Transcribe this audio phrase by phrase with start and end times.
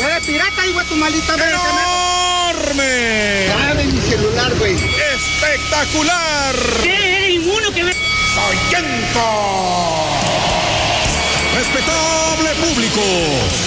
[0.00, 1.50] Eres pirata, hijo de tu malita madre.
[1.50, 3.46] ¡Enorme!
[3.48, 4.74] Dame mi celular, güey.
[4.74, 6.54] ¡Espectacular!
[6.82, 7.16] ¿Qué?
[7.16, 7.92] ¿Eres inmuno que me...
[7.92, 9.28] ¡Soyenco!
[11.54, 13.00] Respetable público,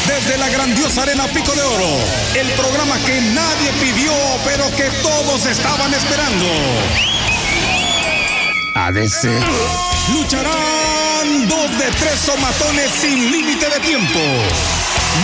[0.08, 2.00] desde la grandiosa Arena Pico de Oro,
[2.36, 4.13] el programa que nadie pidió,
[4.46, 6.46] pero que todos estaban esperando.
[8.76, 9.26] ADC.
[10.13, 14.20] Lucharán dos de tres somatones sin límite de tiempo.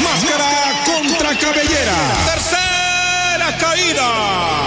[0.03, 1.95] Máscara contra cabellera.
[2.25, 4.57] Tercera caída.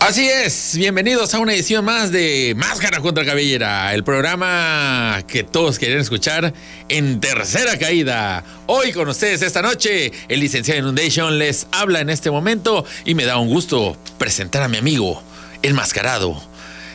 [0.00, 5.78] Así es, bienvenidos a una edición más de Máscara contra Cabellera, el programa que todos
[5.78, 6.52] querían escuchar
[6.88, 8.42] en tercera caída.
[8.66, 13.24] Hoy con ustedes esta noche, el licenciado Inundation les habla en este momento y me
[13.24, 15.22] da un gusto presentar a mi amigo,
[15.62, 16.42] enmascarado,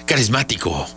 [0.05, 0.89] carismático,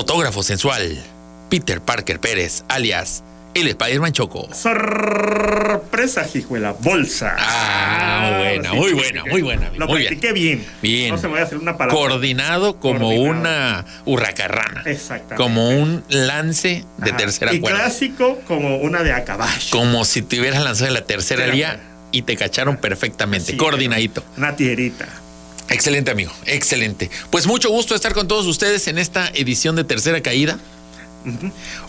[0.00, 1.02] fotógrafo sensual,
[1.48, 3.22] Peter Parker Pérez, alias
[3.54, 4.46] el Spider-Man Choco.
[4.54, 7.34] Sorpresa, hijuela, bolsa.
[7.38, 9.70] Ah, buena, muy buena, muy buena.
[9.74, 10.08] Lo muy bien.
[10.10, 10.66] practiqué bien.
[10.82, 11.12] Bien.
[11.14, 11.98] No se me voy a hacer una palabra.
[11.98, 13.30] Coordinado como Coordinado.
[13.30, 14.82] una hurracarrana.
[14.84, 15.36] Exactamente.
[15.36, 17.16] Como un lance de Ajá.
[17.16, 17.78] tercera Y cuerda.
[17.78, 19.70] clásico como una de a caballo.
[19.70, 21.80] Como si te hubieras lanzado en la tercera cuerda.
[22.12, 23.52] y te cacharon perfectamente.
[23.52, 24.22] Sí, coordinadito.
[24.36, 25.06] Una tijerita.
[25.68, 26.32] Excelente, amigo.
[26.46, 27.10] Excelente.
[27.30, 30.58] Pues mucho gusto estar con todos ustedes en esta edición de Tercera Caída.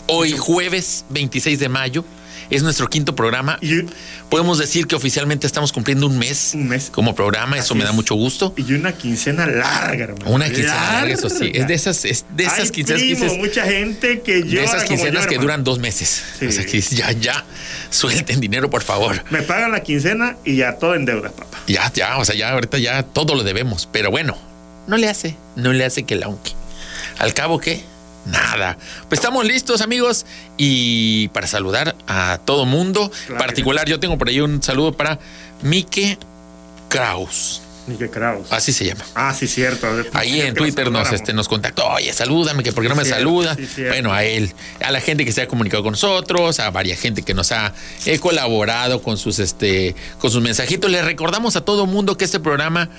[0.06, 2.04] Hoy, jueves 26 de mayo,
[2.50, 3.58] es nuestro quinto programa.
[3.60, 3.82] Y,
[4.28, 6.90] Podemos decir que oficialmente estamos cumpliendo un mes, Un mes.
[6.90, 7.56] como programa.
[7.58, 8.52] Eso me da mucho gusto.
[8.56, 10.30] y una quincena larga, hermano.
[10.30, 11.50] Una quincena larga, eso sí.
[11.54, 14.84] Es de esas, es de esas Ay, quincenas primo, dices, mucha gente que de esas
[14.84, 16.22] quincenas yo, que duran dos meses.
[16.38, 16.46] Sí.
[16.46, 17.44] O sea, que ya, ya,
[17.90, 19.22] suelten dinero, por favor.
[19.30, 21.58] Me pagan la quincena y ya todo en deuda, papá.
[21.66, 23.88] Ya, ya, o sea, ya ahorita ya todo lo debemos.
[23.90, 24.36] Pero bueno,
[24.86, 26.52] no le hace, no le hace que la aunque.
[27.18, 27.82] Al cabo, ¿qué?
[28.30, 28.76] Nada.
[29.08, 30.26] Pues estamos listos, amigos.
[30.56, 33.44] Y para saludar a todo mundo, Claro.
[33.44, 35.18] particular, yo tengo por ahí un saludo para
[35.62, 36.18] Mike
[36.88, 37.62] Kraus.
[37.98, 38.52] Que Kraus.
[38.52, 39.02] Así se llama.
[39.14, 39.86] Ah, sí, cierto.
[40.12, 43.08] Ahí en Twitter nos, este, nos contactó, oye, salúdame, que por qué no me Sí,
[43.10, 43.54] saluda.
[43.56, 44.52] sí, bueno, a él,
[44.84, 47.72] a la gente que se ha comunicado con nosotros, a varias gente que nos ha
[48.04, 50.90] eh, colaborado con sus, este, con sus mensajitos.
[50.90, 52.90] Le recordamos a todo mundo que este programa,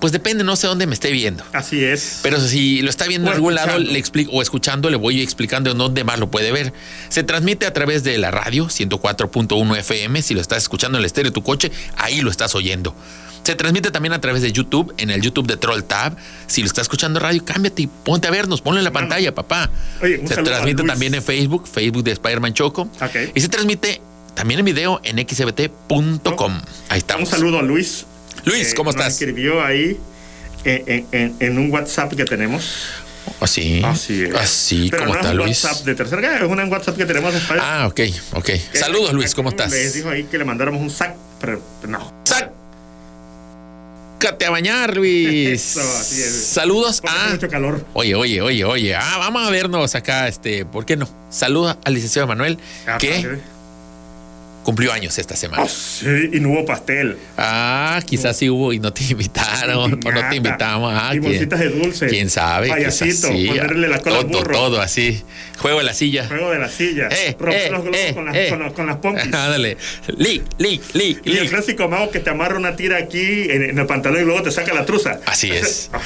[0.00, 1.44] pues depende, no sé dónde me esté viendo.
[1.52, 2.20] Así es.
[2.22, 5.22] Pero si lo está viendo O en algún lado, le explico, o escuchando, le voy
[5.22, 6.72] explicando en dónde más lo puede ver.
[7.08, 10.20] Se transmite a través de la radio 104.1 FM.
[10.22, 12.94] Si lo estás escuchando en el estéreo de tu coche, ahí lo estás oyendo.
[13.44, 16.16] Se transmite también a través de YouTube, en el YouTube de Troll Tab.
[16.46, 19.34] Si lo estás escuchando en radio, cámbiate y ponte a vernos, ponlo en la pantalla,
[19.34, 19.70] papá.
[20.02, 22.88] Oye, un se transmite también en Facebook, Facebook de Spider-Man Choco.
[23.34, 24.00] Y se transmite
[24.34, 26.52] también en video en xbt.com.
[26.88, 27.28] Ahí Un estamos.
[27.28, 28.06] saludo a Luis.
[28.44, 29.12] Luis, ¿cómo nos estás?
[29.14, 29.98] escribió ahí
[30.64, 32.88] en, en- en- en un WhatsApp que tenemos.
[33.40, 33.82] Así.
[33.84, 34.34] Así es.
[34.34, 35.64] Así, Pero ¿cómo no está es un Luis?
[35.64, 38.00] WhatsApp de tercera edad, es un WhatsApp que tenemos de Spider- Ah, ok,
[38.34, 38.44] ok.
[38.44, 39.70] que- Saludos, Luis, ¿cómo estás?
[39.72, 42.12] Les dijo ahí que le mandáramos un sac, pero no.
[44.20, 45.48] Sácate a bañar, Luis.
[45.76, 46.46] Eso, así es.
[46.46, 47.28] Saludos Porque a.
[47.30, 47.84] mucho calor.
[47.94, 48.94] Oye, oye, oye, oye.
[48.94, 51.08] Ah, vamos a vernos acá, este, ¿por qué no?
[51.30, 53.38] Saluda al licenciado Manuel, Ah, que padre.
[54.64, 55.62] Cumplió años esta semana.
[55.62, 57.16] Ah, sí, y no hubo pastel.
[57.38, 60.92] Ah, quizás sí hubo y no te invitaron, o no te invitamos.
[60.96, 62.06] Ah, y ¿quién- bolsitas de dulce.
[62.08, 62.68] ¿Quién sabe?
[62.70, 63.46] Payasito, sí.
[63.46, 64.54] ponerle la cola al todo, burro.
[64.54, 65.22] todo así.
[65.58, 66.26] Juego de la silla.
[66.26, 67.08] Juego de la silla.
[67.12, 68.46] Eh, romper eh, los globos eh, con, las, eh.
[68.50, 69.24] con, los- con las pompis.
[69.32, 69.76] Ándale.
[70.16, 73.78] Li, li, li, Y el clásico mago que te amarra una tira aquí en, en
[73.78, 75.20] el pantalón y luego te saca la truza.
[75.26, 75.90] Así es.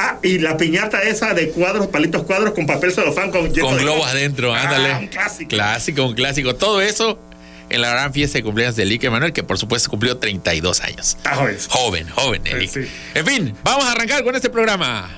[0.00, 4.06] Ah, y la piñata esa de cuadros, palitos cuadros con papel celofán con, Con globos
[4.06, 4.94] adentro, Ah, ándale.
[4.94, 5.48] un clásico.
[5.48, 6.54] Clásico, un clásico.
[6.54, 7.18] Todo eso
[7.70, 11.16] en la gran fiesta de cumpleaños de Lique Manuel, que por supuesto cumplió 32 años.
[11.16, 11.58] Está joven.
[11.68, 12.70] Joven, joven, Eric.
[12.72, 12.90] sí.
[13.14, 15.08] En fin, vamos a arrancar con este programa.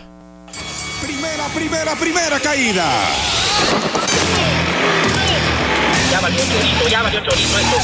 [1.03, 2.91] Primera, primera, primera caída.
[6.11, 7.77] Ya valió chorizo, ya valió chorizo esto.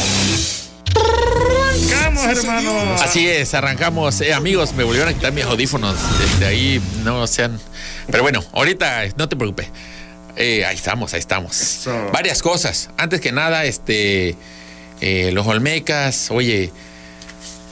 [2.03, 2.95] Vamos, hermano.
[3.03, 4.21] Así es, arrancamos.
[4.21, 5.97] Eh, amigos, me volvieron a quitar mis audífonos.
[6.19, 7.61] Desde ahí no sean.
[8.11, 9.69] Pero bueno, ahorita no te preocupes.
[10.37, 11.61] Eh, ahí estamos, ahí estamos.
[11.61, 12.11] Eso.
[12.13, 12.91] Varias cosas.
[12.97, 14.37] Antes que nada, este.
[15.01, 16.73] Eh, los Olmecas, oye,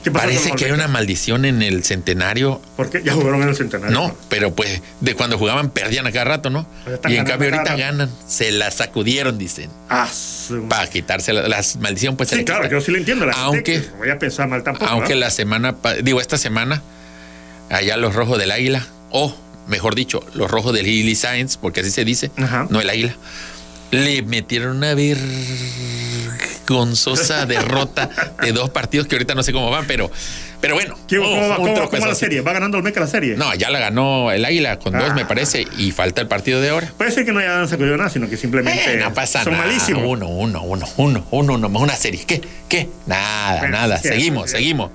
[0.05, 2.61] ¿Qué pasó parece que hay una maldición en el centenario.
[2.77, 3.03] ¿Por qué?
[3.03, 3.95] Ya jugaron en el centenario.
[3.99, 6.67] No, pero pues de cuando jugaban perdían a cada rato, ¿no?
[6.85, 8.11] Pues Y en cambio ahorita ganan.
[8.29, 9.71] Se la sacudieron, dicen.
[9.89, 13.25] Ah, su- Para quitarse la, maldición, pues Sí, claro, yo sí lo entiendo.
[13.25, 14.91] La Aunque- voy a pensar mal tampoco.
[14.91, 15.21] Aunque ¿no?
[15.21, 16.83] la semana, digo, esta semana,
[17.71, 19.35] allá los rojos del águila, o
[19.69, 22.67] mejor dicho, los rojos del Lily Science, porque así se dice, Ajá.
[22.69, 23.17] no el águila,
[23.95, 24.95] le metieron una
[26.67, 28.11] vergonzosa derrota
[28.43, 30.11] de dos partidos que ahorita no sé cómo van, pero,
[30.61, 32.41] Pero bueno, ¿Qué- ¿Cómo, oh, va, cómo va- cómo la serie?
[32.41, 33.37] ¿Va ganando Olmeca la serie?
[33.37, 35.15] No, ya la ganó el Águila con dos, Ah.
[35.15, 36.91] me parece, y falta el partido de ahora.
[36.97, 39.67] Puede ser que no hayan sacudido nada, sino que simplemente Eh, no pasa son nada.
[39.67, 40.05] malísimos.
[40.07, 42.25] Uno, uno, uno, uno, uno, nomás una serie.
[42.27, 42.41] ¿Qué?
[42.67, 42.89] ¿Qué?
[43.07, 43.99] Nada, Bueno, nada.
[43.99, 44.91] seguimos, seguimos.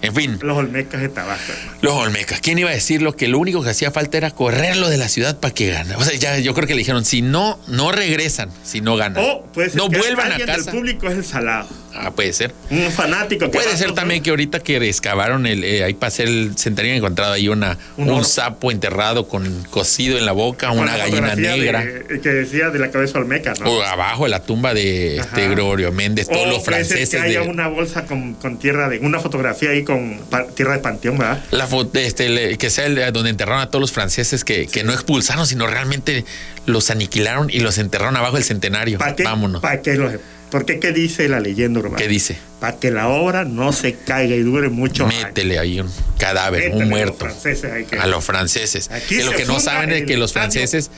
[0.00, 1.78] En fin, Los Olmecas de Tabasco, hermano.
[1.82, 2.40] los Olmecas.
[2.40, 3.16] ¿Quién iba a decirlo?
[3.16, 5.96] Que lo único que hacía falta era correrlo de la ciudad para que gane.
[5.96, 9.24] O sea, ya yo creo que le dijeron, si no, no regresan, si no ganan.
[9.24, 10.52] O puede ser no que vuelvan a casa.
[10.52, 11.68] del público es el salado.
[12.00, 12.54] Ah, puede ser.
[12.70, 16.28] Un fanático que Puede ser también que ahorita que excavaron el, eh, ahí para hacer
[16.28, 20.92] el centenario encontrado ahí una, Un sapo enterrado con cocido en la boca, con una
[20.96, 21.84] la gallina negra.
[21.84, 23.68] de- que decía de la cabeza Olmeca, ¿no?
[23.70, 25.28] O abajo de la tumba de Ajá.
[25.28, 28.34] este Gregorio Méndez, todos O los puede ser franceses que haya de, una bolsa con,
[28.34, 30.20] con tierra de una fotografía ahí con
[30.54, 31.42] tierra de panteón, ¿verdad?
[31.50, 34.66] La foto, este, le- que sea el de donde enterraron a todos los franceses que,
[34.68, 36.24] que no expulsaron, sino realmente
[36.66, 38.98] los aniquilaron y los enterraron abajo del centenario.
[38.98, 39.24] ¿Para qué?
[39.24, 39.60] Vámonos.
[39.62, 40.12] ¿Para qué los-
[40.50, 40.78] ¿Por qué?
[40.78, 41.96] ¿Qué dice la leyenda urbana?
[41.96, 42.38] ¿Qué dice?
[42.60, 46.88] Para que la obra no se caiga y dure mucho Métele ahí un cadáver, un
[46.88, 47.26] muerto.
[47.26, 48.90] a A los franceses.
[48.90, 50.42] Aquí que lo que no saben es que los año.
[50.42, 50.90] franceses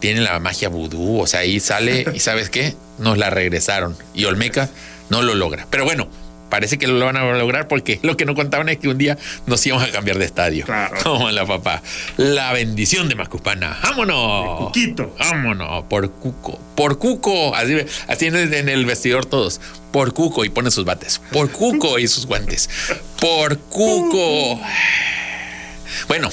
[0.00, 1.20] tienen la magia vudú.
[1.20, 2.74] O sea, ahí sale y ¿sabes qué?
[2.98, 3.96] Nos la regresaron.
[4.14, 4.68] Y Olmeca
[5.10, 5.66] no lo logra.
[5.70, 6.08] Pero bueno.
[6.48, 9.18] Parece que lo van a lograr porque lo que no contaban es que un día
[9.46, 10.64] nos íbamos a cambiar de estadio.
[10.64, 10.96] Claro.
[11.02, 11.82] Como la papá.
[12.16, 13.78] La bendición de Macupana.
[13.82, 14.60] ¡Vámonos!
[14.60, 15.16] De Cuquito.
[15.18, 16.58] Vámonos, por Cuco.
[16.74, 17.54] Por Cuco.
[17.54, 17.76] Así,
[18.08, 19.60] así en, el, en el vestidor todos.
[19.92, 21.20] Por Cuco y pone sus bates.
[21.32, 22.68] Por Cuco y sus guantes.
[23.20, 24.60] Por Cuco.
[26.08, 26.30] Bueno,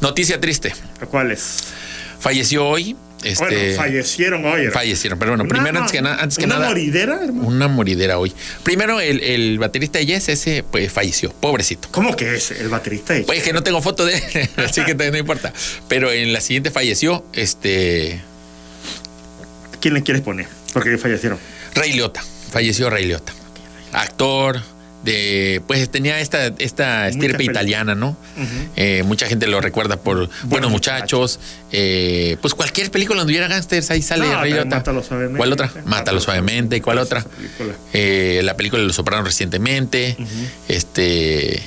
[0.00, 0.74] noticia triste.
[1.10, 1.64] ¿Cuál es?
[2.18, 2.96] Falleció hoy.
[3.24, 4.52] Este, bueno, fallecieron hoy.
[4.60, 4.72] hermano.
[4.72, 6.68] fallecieron, pero bueno, Una- primero antes que, na- antes que una nada.
[6.68, 7.48] moridera, hermano.
[7.48, 8.32] Una moridera hoy.
[8.62, 11.88] Primero, el, el baterista de Yes, ese pues falleció, pobrecito.
[11.90, 12.50] ¿Cómo que es?
[12.52, 13.14] El baterista.
[13.14, 15.52] de- Pues es que no tengo foto de él, así que no importa.
[15.88, 18.20] Pero en la siguiente falleció este
[19.80, 20.46] ¿Quién le quieres poner?
[20.72, 21.38] Porque fallecieron.
[21.74, 22.22] Rey Liotta.
[22.50, 23.32] Falleció Rey Liotta.
[23.92, 24.60] Actor
[25.04, 28.16] de pues tenía esta esta estirpe italiana, ¿no?
[28.76, 31.38] Eh, mucha gente lo recuerda por Buenos Muchachos,
[31.72, 34.54] eh, pues cualquier película donde hubiera gangsters ahí sale No, Rey.
[34.64, 35.38] Mátalo suavemente.
[35.38, 35.70] ¿Cuál otra?
[35.84, 37.22] Mátalo suavemente, ¿cuál otra?
[37.22, 37.74] Película.
[37.92, 40.16] Eh, la película de Los Sopranos recientemente.
[40.68, 41.62] Este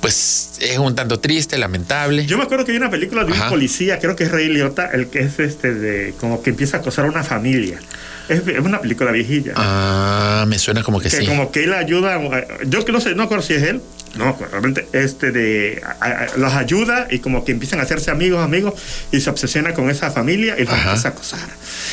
[0.00, 2.24] pues es un tanto triste, lamentable.
[2.26, 4.86] Yo me acuerdo que hay una película de un policía, creo que es Rey Liotta,
[4.92, 7.80] el que es este de como que empieza a acosar a una familia.
[8.28, 9.52] Es, es una película viejilla.
[9.56, 11.26] Ah, me suena como que, que sí.
[11.26, 13.80] como que él ayuda, a- yo que no sé, no acuerdo si es él,
[14.16, 18.42] no realmente, este de, a- a- los ayuda y como que empiezan a hacerse amigos,
[18.44, 18.74] amigos,
[19.12, 20.90] y se obsesiona con esa familia y los Ajá.
[20.90, 21.40] empieza a acosar.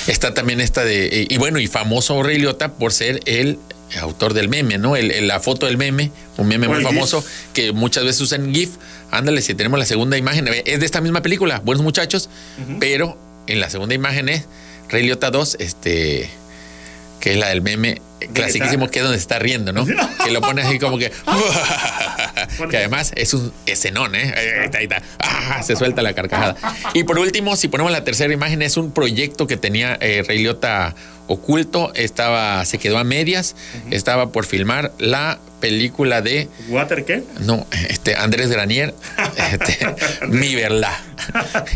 [0.08, 1.28] Está también esta de.
[1.30, 3.58] Y, y bueno, y famoso Rey Liotta por ser el
[4.02, 4.96] autor del meme, ¿no?
[4.96, 7.32] El, el- la foto del meme, un meme muy famoso GIF.
[7.54, 8.72] que muchas veces usan GIF.
[9.12, 12.30] Ándale, si tenemos la segunda imagen, eh, es de esta misma película, Buenos Muchachos,
[12.80, 13.18] pero
[13.48, 14.46] en la segunda imagen es
[14.90, 16.30] Rey Liotta 2, este.
[17.20, 18.02] Que es la del meme
[18.34, 19.86] clasiquísimo, que es donde está riendo, ¿no?
[20.24, 21.12] que lo pone así como que.
[22.70, 24.34] que además es un escenón, ¿eh?
[24.36, 25.02] Ahí está, ahí está.
[25.20, 26.56] Ah, se suelta la carcajada.
[26.94, 30.40] Y por último, si ponemos la tercera imagen, es un proyecto que tenía eh, Rey
[30.40, 30.96] Liotta
[31.28, 31.94] oculto.
[31.96, 33.56] Estaba, se quedó a medias.
[33.92, 36.48] Estaba por filmar la película de.
[36.70, 37.24] ¿Water qué?
[37.40, 38.94] No, este Andrés Granier,
[39.52, 39.78] este,
[40.28, 40.94] mi verdad.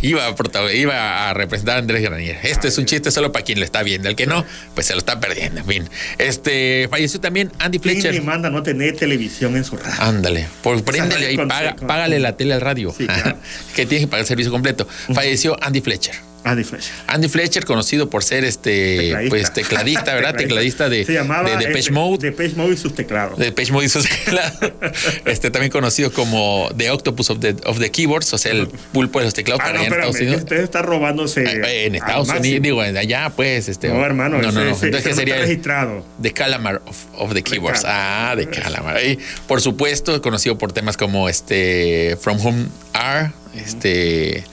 [0.02, 2.38] Iba a, protagon- iba a representar a Andrés Granier.
[2.44, 4.08] Este es un chiste solo para quien lo está viendo.
[4.10, 5.62] El que no, pues se lo está perdiendo.
[5.62, 5.90] En fin.
[6.18, 8.14] Este falleció también Andy ¿Quién Fletcher.
[8.14, 9.96] le manda no tener televisión en su radio?
[10.04, 12.94] Ándale, por préndele paga- con- págale la tele al radio.
[12.96, 13.38] Sí, claro.
[13.76, 14.88] que tiene que pagar el servicio completo.
[15.14, 16.16] Falleció Andy Fletcher.
[16.44, 16.92] Andy Fletcher.
[17.08, 19.30] Andy Fletcher, conocido por ser este Tecladista.
[19.30, 20.36] pues tecladista, ¿verdad?
[20.36, 22.30] Tecladista de, Se llamaba de Depeche Mode.
[22.30, 23.38] Depeche Mode y sus teclados.
[23.38, 24.54] De Depeche Mode y sus teclados.
[25.26, 29.20] Este, también conocido como The Octopus of the, of the Keyboards, o sea, el pulpo
[29.20, 30.38] de los teclados ah, para no, allá en Estados Unidos.
[30.40, 31.44] usted está robándose.
[31.44, 32.30] Eh, En Estados.
[32.30, 33.90] Unidos, digo, allá, pues, este.
[33.90, 34.72] No, hermano, no, no, no.
[34.72, 35.36] ese- Entonces, ¿qué ese sería?
[35.36, 36.06] está registrado.
[36.22, 37.84] The Calamar of, of the Keyboards.
[37.86, 39.04] Ah, The Calamar.
[39.04, 44.44] Y, por supuesto, conocido por temas como este From Whom Are, este.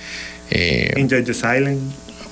[0.50, 1.81] Eh, Enjoy the Silence.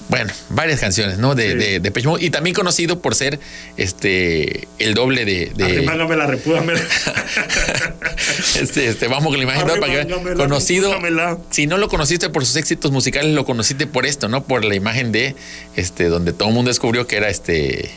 [0.08, 1.34] bueno, varias canciones, ¿no?
[1.34, 1.78] De, Sí.
[1.80, 2.24] de, Mode.
[2.24, 3.38] Y también conocido por ser
[3.76, 5.52] este el doble de.
[5.54, 6.80] de Arremángame repúdamela.
[8.60, 9.74] este, este, vamos con la imagen ¿no?
[9.80, 10.90] para que la, conocido.
[10.90, 11.38] repúdamela.
[11.50, 14.44] Si no lo conociste por sus éxitos musicales, lo conociste por esto, ¿no?
[14.44, 15.34] Por la imagen de
[15.76, 17.90] este, donde todo el mundo descubrió que era este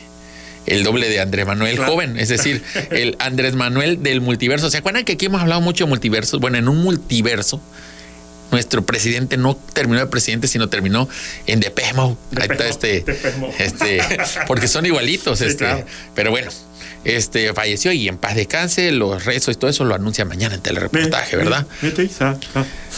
[0.66, 1.92] el doble de Andrés Manuel Claro.
[1.92, 4.70] joven, es decir, el Andrés Manuel del multiverso.
[4.70, 6.40] ¿Se acuerdan que aquí hemos hablado mucho de multiversos?
[6.40, 7.60] Bueno, en un multiverso,
[8.50, 11.08] nuestro presidente no terminó de presidente, sino terminó
[11.46, 12.16] en Depeche Mode.
[12.36, 13.04] Ahí está este,
[13.58, 14.00] este,
[14.46, 15.84] porque son igualitos, Sí, este, claro.
[16.14, 16.50] pero bueno.
[17.04, 20.60] Este falleció y en paz descanse, los rezos y todo eso lo anuncia mañana en
[20.60, 21.64] telereportaje, ¿verdad?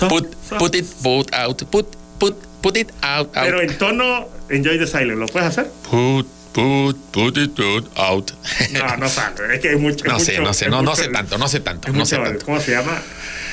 [0.08, 1.86] Put, put it, put out, put,
[2.18, 3.44] put, put it out, out.
[3.44, 5.70] Pero en tono Enjoy the Silence, ¿lo puedes hacer?
[5.90, 8.32] Put, Put, put it put out.
[8.72, 9.54] No, no sale.
[9.54, 10.04] Es que hay mucho.
[10.04, 12.44] No sé, mucho- no sé, no, no sé tanto, no sé tanto, no sé tanto.
[12.44, 13.00] ¿Cómo se llama?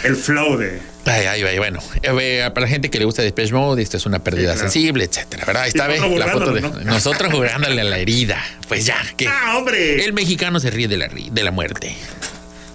[0.04, 0.80] El flow de.
[1.06, 4.06] Ay, ay, ay, bueno, eh, para la gente que le gusta Depeche Mode, esto es
[4.06, 4.72] una pérdida Sí, claro.
[4.72, 5.64] sensible, etcétera, ¿verdad?
[5.64, 6.92] Ahí está, Y ve, nosotros la foto de burlándonos, ¿no?
[6.92, 8.44] nosotros jugándole a la herida.
[8.68, 10.04] Pues ya, que ¡Ah, hombre!
[10.04, 11.96] el mexicano se ríe de la, de la muerte.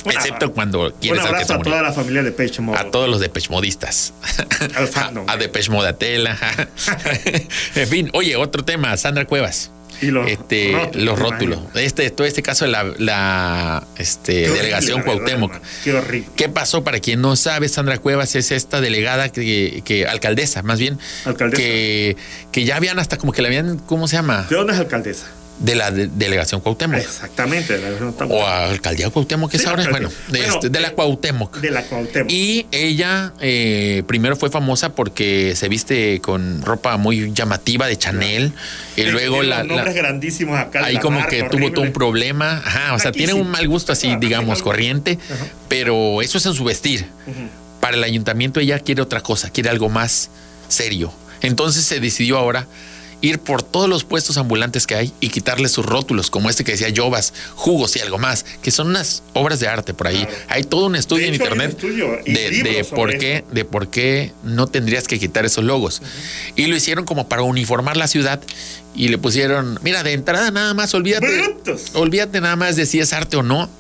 [0.04, 2.78] Un Excepto cuando Un quieres que abrazo a toda la familia de Pecho Mode.
[2.78, 4.14] A todos los Depeche Modistas.
[4.74, 5.28] Al fandom.
[5.28, 6.36] A Depeche Modatela.
[7.76, 9.70] en fin, oye, otro tema, Sandra Cuevas.
[10.02, 11.59] Y los este, rótulos, los rótulos.
[11.75, 15.52] Este, todo este caso de la, la este, horrible, delegación la verdad, Cuauhtémoc.
[15.85, 16.28] Qué horrible.
[16.37, 16.85] ¿Qué pasó?
[16.85, 21.62] Para quien no sabe, Sandra Cuevas es esta delegada que, que alcaldesa, más bien, Alcaldesa.
[21.62, 22.16] que
[22.52, 24.47] que ya habían hasta como que la habían, ¿cómo se llama?
[24.49, 25.26] ¿De dónde es alcaldesa?
[25.62, 26.99] De la de- delegación Cuauhtémoc.
[27.00, 27.78] Exactamente.
[27.78, 30.09] de la- O a alcaldía Cuauhtémoc, que es Sí, ahora, alcaldía.
[30.09, 31.57] bueno, de, Bueno, este, de la eh, Cuauhtémoc.
[31.61, 32.31] De la Cuauhtémoc.
[32.33, 38.52] Y ella eh, primero fue famosa porque se viste con ropa muy llamativa de Chanel.
[38.97, 40.81] Y Es luego la, los nombres la- grandísimos acá.
[40.81, 42.59] de ahí como marca, que tuvo todo un problema.
[42.64, 45.19] Ajá, o sea, tiene un mal gusto así, digamos, corriente.
[45.33, 45.47] Ajá.
[45.69, 47.07] Pero eso es en su vestir.
[47.81, 50.31] Para el ayuntamiento ella quiere otra cosa, quiere algo más
[50.69, 51.12] serio.
[51.40, 52.66] Entonces se decidió ahora
[53.22, 56.72] ir por todos los puestos ambulantes que hay y quitarle sus rótulos, como este que
[56.72, 60.26] decía Yovas, jugos y algo más, que son unas obras de arte por ahí.
[60.48, 65.08] Hay todo un estudio en internet estudio de, por qué, de por qué no tendrías
[65.08, 66.02] que quitar esos logos.
[66.56, 68.40] Y lo hicieron como para uniformar la ciudad
[68.94, 71.92] y le pusieron, mira, de entrada nada más, olvídate, Brutos.
[71.94, 73.70] olvídate nada más de si es arte o no.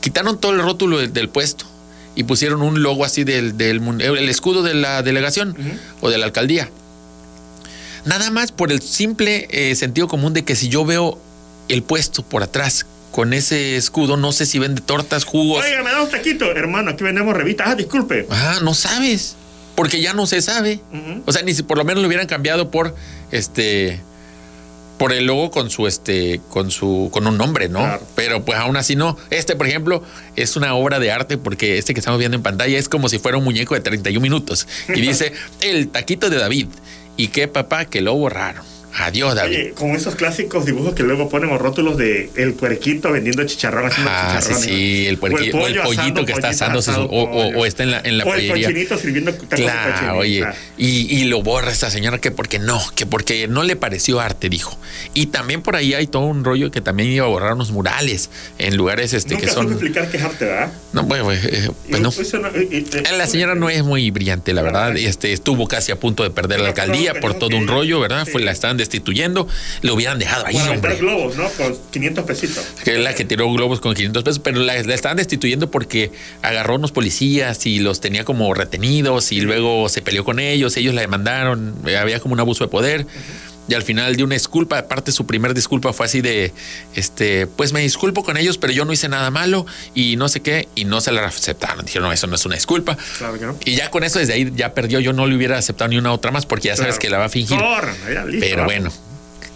[0.00, 1.66] Quitaron todo el rótulo del, del puesto
[2.14, 5.56] y pusieron un logo así del, del el escudo de la delegación
[6.00, 6.70] o de la alcaldía.
[8.04, 11.18] Nada más por el simple eh, sentido común de que si yo veo
[11.68, 15.64] el puesto por atrás con ese escudo, no sé si vende tortas, jugos.
[15.64, 16.50] Oiga, me da un taquito.
[16.50, 17.68] Hermano, aquí vendemos revistas.
[17.68, 18.26] Ah, disculpe.
[18.30, 19.36] Ah, no sabes.
[19.76, 20.80] Porque ya no se sabe.
[21.26, 22.94] O sea, ni si por lo menos lo hubieran cambiado por
[23.30, 24.00] este.
[24.98, 26.40] Por el logo con su este.
[26.50, 27.10] con su.
[27.12, 27.80] con un nombre, ¿no?
[27.80, 28.06] Claro.
[28.14, 29.16] Pero pues aún así no.
[29.30, 30.02] Este, por ejemplo,
[30.36, 33.18] es una obra de arte porque este que estamos viendo en pantalla es como si
[33.18, 34.66] fuera un muñeco de 31 minutos.
[34.88, 36.68] Y dice el taquito de David.
[37.16, 37.84] ¿Y qué papá?
[37.84, 38.71] Que lo borraron.
[38.98, 39.56] Adiós, David.
[39.56, 43.86] Oye, como esos clásicos dibujos que luego ponen o rótulos de el puerquito vendiendo chicharrón
[43.86, 44.64] haciendo Ah, sí, chicharrones.
[44.68, 47.66] sí, el, puerqui- o el pollo pollito asando, que está asando asado, o, o- o
[47.66, 48.68] está en la, en la o el pollería.
[48.68, 50.44] cochinito sirviendo Claro, oye,
[50.76, 54.48] y, y lo borra esta señora que porque no, que porque no le pareció arte,
[54.48, 54.78] dijo.
[55.14, 58.28] Y también por ahí hay todo un rollo que también iba a borrar unos murales
[58.58, 59.68] en lugares este Nunca que son.
[59.70, 60.72] explicar qué es arte, ¿verdad?
[60.92, 62.48] No, bueno, pues, eh, pues Y no.
[62.70, 64.96] y- Eh, La señora no es muy brillante, la verdad.
[64.96, 68.24] Este estuvo casi a punto de perder la alcaldía por todo un rollo, ¿verdad?
[68.26, 68.32] sí.
[68.32, 69.48] Fue la estaban destituyendo,
[69.82, 70.96] lo hubieran dejado ahí, Para hombre.
[70.96, 71.48] globos, ¿no?
[71.50, 72.64] Con 500 pesitos.
[72.84, 76.10] Que es la que tiró globos con 500 pesos, pero la, la estaban destituyendo porque
[76.42, 80.94] agarró unos policías y los tenía como retenidos y luego se peleó con ellos, ellos
[80.94, 83.06] la demandaron, había como un abuso de poder.
[83.68, 86.52] Y al final dio una disculpa, aparte su primer disculpa fue así de,
[86.96, 90.40] este, pues me disculpo con ellos, pero yo no hice nada malo y no sé
[90.40, 91.84] qué, y no se la aceptaron.
[91.84, 92.96] Dijeron, no, eso no es una disculpa.
[93.18, 93.56] Claro que no.
[93.64, 96.12] Y ya con eso desde ahí ya perdió, yo no le hubiera aceptado ni una
[96.12, 97.00] otra más porque ya sabes Claro.
[97.00, 97.56] que la va a fingir.
[97.58, 98.66] Corran, ya, listo, Pero vamos.
[98.74, 98.92] bueno,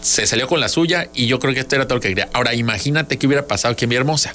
[0.02, 2.28] se salió con la suya y yo creo que esto era todo lo que quería.
[2.32, 4.34] Ahora, imagínate qué hubiera pasado aquí en Villahermosa.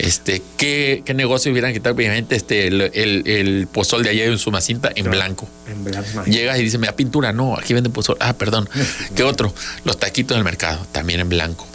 [0.00, 1.94] Este, ¿qué, qué negocio hubieran quitado?
[1.94, 5.46] Obviamente, este, el, el, el pozol de allá en su macinta en blanco.
[5.68, 6.24] En blanco.
[6.24, 7.32] Llegas y dices, me da pintura.
[7.34, 8.16] No, aquí venden pozol.
[8.20, 8.66] Ah, perdón.
[9.14, 9.54] ¿Qué otro?
[9.84, 11.68] Los taquitos del mercado, también en blanco.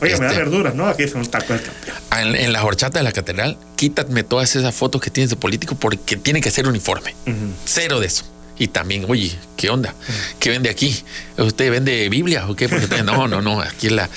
[0.00, 0.86] Oye, me da Este- verduras, ¿no?
[0.88, 1.96] Aquí son tacos de campeón.
[2.10, 5.36] Ah, En, en la horchata de la catedral, quítame todas esas fotos que tienes de
[5.36, 7.14] político porque tiene que ser uniforme.
[7.66, 8.24] Cero de eso.
[8.58, 9.94] Y también, oye, ¿qué onda?
[10.40, 10.96] ¿Qué vende aquí?
[11.36, 12.68] ¿Usted vende Biblia o qué?
[12.68, 14.08] Porque no, no, no, aquí es la...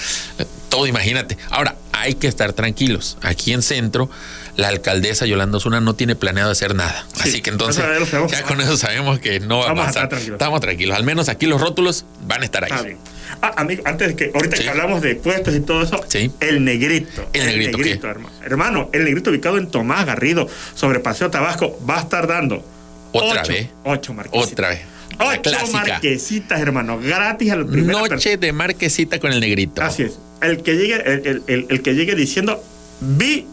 [0.70, 1.38] Todo, imagínate.
[1.50, 3.18] Ahora, hay que estar tranquilos.
[3.22, 4.10] Aquí en Centro,
[4.56, 7.06] la alcaldesa Yolanda Osuna no tiene planeado hacer nada.
[7.14, 7.84] Sí, Así que entonces,
[8.30, 10.04] ya con eso sabemos que no va a Vamos a pasar.
[10.04, 10.36] estar tranquilos.
[10.36, 10.96] Estamos tranquilos.
[10.98, 12.72] Al menos aquí los rótulos van a estar ahí.
[12.72, 12.98] Está bien.
[13.42, 14.64] Ah, amigo, antes de que, ahorita Sí.
[14.64, 16.32] que hablamos de puestos y todo eso, Sí.
[16.40, 17.28] el negrito.
[17.34, 18.00] ¿El negrito qué?
[18.02, 18.30] hermano.
[18.44, 22.66] Hermano, el negrito ubicado en Tomás Garrido, sobre Paseo Tabasco, va a estar dando.
[23.12, 23.68] Otra ocho- vez.
[23.84, 24.52] Ocho marquesitas.
[24.54, 24.82] Otra vez.
[25.20, 25.78] Ocho clásica.
[25.80, 27.00] marquesitas, hermano.
[27.00, 28.16] Gratis a la primera persona.
[28.16, 29.82] Noche de marquesita con el negrito.
[29.82, 30.18] Así es.
[30.42, 32.64] El que llegue, el, el- que llegue diciendo,
[33.02, 33.46] vi,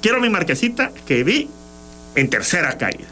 [0.00, 1.48] quiero mi marquesita que vi
[2.16, 3.04] en tercera calle.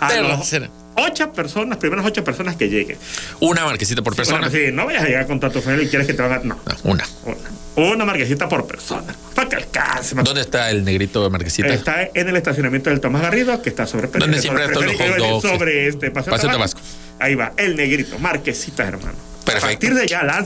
[0.00, 0.50] A los.
[0.98, 2.98] Ocho personas, primeras ocho personas que lleguen.
[3.40, 4.50] Una marquesita por persona.
[4.50, 6.46] Sí, no vayas a llegar con familia y quieres que te hagan.
[6.46, 7.04] No, No, una.
[7.24, 7.36] una.
[7.76, 9.14] Una marquesita por persona.
[9.36, 10.16] Para que alcance.
[10.16, 11.68] ¿Dónde está el negrito de marquesita?
[11.68, 15.10] Está en el estacionamiento del Tomás Garrido, que está sobre ¿Dónde siempre sobre, los sobre-
[15.10, 15.48] hot dogs?
[15.48, 16.80] sobre este Paseo, Paseo Tabasco.
[16.80, 16.98] Tabasco.
[17.20, 19.16] Ahí va, el negrito, marquesitas, hermano.
[19.44, 19.66] Perfecto.
[19.66, 20.42] A partir de ya, a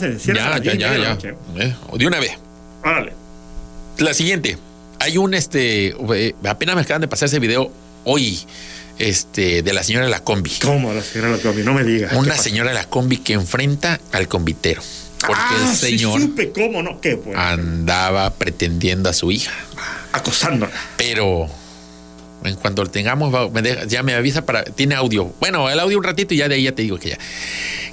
[0.59, 1.19] Ya, ya, ya, ya.
[1.57, 2.33] Eh, De una vez.
[2.85, 3.13] Órale.
[3.99, 4.59] La siguiente.
[5.01, 5.89] Hay un este.
[6.15, 7.73] eh, Apenas me acaban de pasar ese video
[8.05, 8.41] hoy.
[8.99, 10.51] Este, de la señora de la combi.
[10.63, 11.63] ¿Cómo la señora Latomi?
[11.63, 12.13] No me digas.
[12.13, 14.83] ¿Qué Una señora de la combi que enfrenta al combitero.
[15.27, 17.01] Porque Ah, el sí señor supe cómo, ¿no?
[17.01, 17.41] Qué bueno.
[17.41, 19.53] andaba pretendiendo a su hija.
[20.13, 20.73] Acosándola.
[20.97, 21.49] Pero
[22.45, 24.65] en cuanto lo tengamos, va- me deja- ya me avisa para.
[24.65, 25.33] Tiene audio.
[25.41, 27.19] Bueno, el audio un ratito y ya de ahí ya te digo que ya.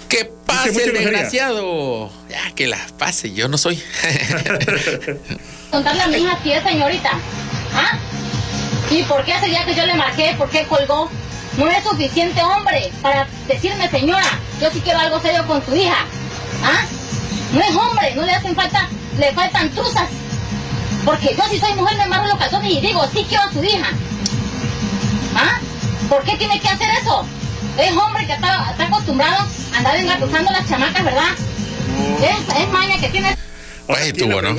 [0.10, 2.12] ¡Que pase el desgraciado!
[2.32, 3.80] Ya que las pase, yo no soy.
[5.72, 7.12] contarle a mi hija si es señorita.
[7.74, 8.00] ¿Ah?
[8.90, 10.34] ¿Y por qué hace día que yo le marqué?
[10.38, 11.10] ¿Por qué colgó?
[11.58, 14.26] No es suficiente hombre para decirme señora,
[14.60, 16.06] yo sí quiero algo serio con su hija.
[16.64, 16.86] ¿Ah?
[17.54, 20.10] No es hombre, no le hacen falta, le faltan truzas.
[21.06, 23.64] Porque yo si soy mujer me amarro los calzones y digo, sí quiero a su
[23.64, 23.88] hija.
[25.36, 25.60] ¿Ah?
[26.10, 27.26] ¿Por qué tiene que hacer eso?
[27.78, 31.30] Es hombre que está, está acostumbrado a andar engatusando las chamacas, ¿verdad?
[32.22, 33.36] Es, es maña que tiene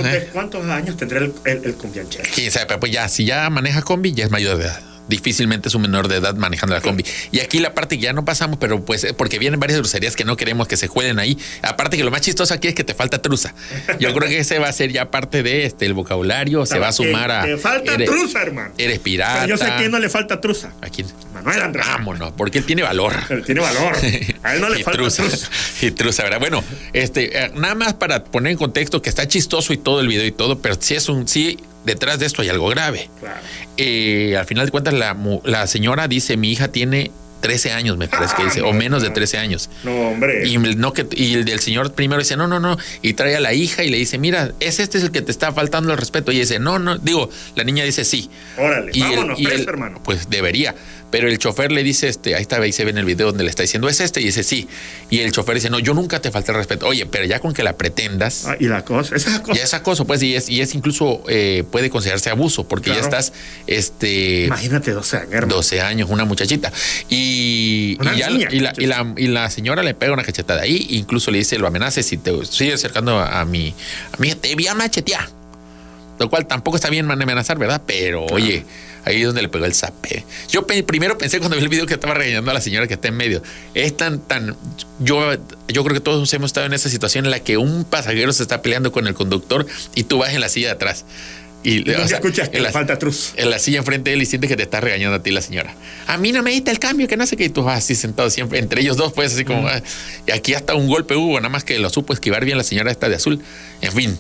[0.07, 0.29] ¿Eh?
[0.33, 2.29] ¿Cuántos años tendrá el, el, el cumbianchero?
[2.35, 4.90] Quién sabe, pero pues ya, si ya maneja combi, ya es mayor de edad.
[5.11, 7.05] Difícilmente es un menor de edad manejando la combi.
[7.33, 10.17] Y aquí la parte que ya no pasamos, pero pues eh, porque vienen varias groserías
[10.17, 11.37] que no queremos que se jueguen ahí.
[11.63, 13.53] Aparte que lo más chistoso aquí es que te falta truza.
[13.99, 16.89] Yo creo que ese va a ser ya parte de este el vocabulario, se va
[16.89, 17.45] a sumar a.
[17.45, 18.73] Te falta eres- truza, hermano.
[18.79, 19.47] Eres pirata.
[19.47, 20.73] Yo sé a quién no le falta truza.
[20.81, 21.07] ¿A quién?
[21.35, 21.87] Manuel Andrés.
[21.87, 23.13] Vámonos, porque él tiene valor.
[23.29, 23.95] Él tiene valor.
[24.43, 25.49] A él no le Y falta truza, truza.
[25.83, 26.39] Y truza, ¿verdad?
[26.41, 26.63] Bueno,
[26.93, 30.25] este, eh, nada más para poner en contexto que está chistoso y todo el video
[30.27, 33.11] y todo, pero sí es un, sí, detrás de esto hay algo grave.
[33.19, 33.41] Claro.
[33.77, 37.11] Eh, al final de cuentas, la, la señora dice, mi hija tiene
[37.41, 39.15] 13 años, me parece que Ah, dice, no, o menos de no.
[39.15, 39.71] 13 años.
[39.85, 40.47] No, hombre.
[40.47, 43.41] Y, no que, y el del señor primero dice, no, no, no, y trae a
[43.41, 45.99] la hija y le dice, mira, es este es el que te está faltando el
[45.99, 46.33] respeto.
[46.33, 48.31] Y dice, no, no, digo, la niña dice sí.
[48.59, 50.01] Órale, Y el- vámonos, y preso, el- hermano.
[50.05, 50.75] Pues debería.
[51.11, 53.43] Pero el chofer le dice, este, ahí está, ahí se ve en el video donde
[53.43, 54.69] le está diciendo, es este, y dice sí.
[55.11, 56.87] Y el chofer dice, no, yo nunca te falté el respeto.
[56.87, 59.59] Oye, pero ya con que la pretendas, Ah, y la cosa, esa cosa.
[59.59, 63.01] ya es acoso, pues, y es, y es incluso eh, puede considerarse abuso, porque ya
[63.01, 63.33] estás,
[63.67, 64.45] este.
[64.45, 65.55] Imagínate 12 años, hermano.
[65.57, 66.73] 12 años, una muchachita.
[67.09, 71.31] Y, Y ya- y la, la, y la señora le pega una cachetada ahí, incluso
[71.31, 73.75] le dice, lo amenace si te sigue acercando a, mi,
[74.13, 75.29] a mi, te voy a machetear.
[76.19, 77.81] Lo cual tampoco está bien amenazar, ¿verdad?
[77.87, 78.65] Pero oye,
[79.07, 80.27] ahí es donde le pegó el zape.
[80.51, 83.09] Yo primero pensé cuando vi el video que estaba regañando a la señora que está
[83.09, 83.43] en medio.
[83.73, 84.55] Es tan, tan.
[84.99, 85.33] Yo,
[85.69, 88.43] yo creo que todos hemos estado en esa situación en la que un pasajero se
[88.43, 91.07] está peleando con el conductor y tú vas en la silla de atrás.
[91.63, 93.33] Y, Y o sea, escuchas que le falta truz.
[93.37, 95.43] en la silla enfrente de él y siente que te está regañando a ti la
[95.43, 95.75] señora.
[96.07, 97.45] A mí no me diste el cambio, que no sé qué.
[97.45, 99.69] Y tú vas así sentado siempre, entre ellos dos, pues así como.
[99.69, 99.83] ah,
[100.27, 102.91] Y aquí hasta un golpe hubo, nada más que lo supo esquivar bien la señora
[102.91, 103.43] esta de azul.
[103.83, 104.19] En fin,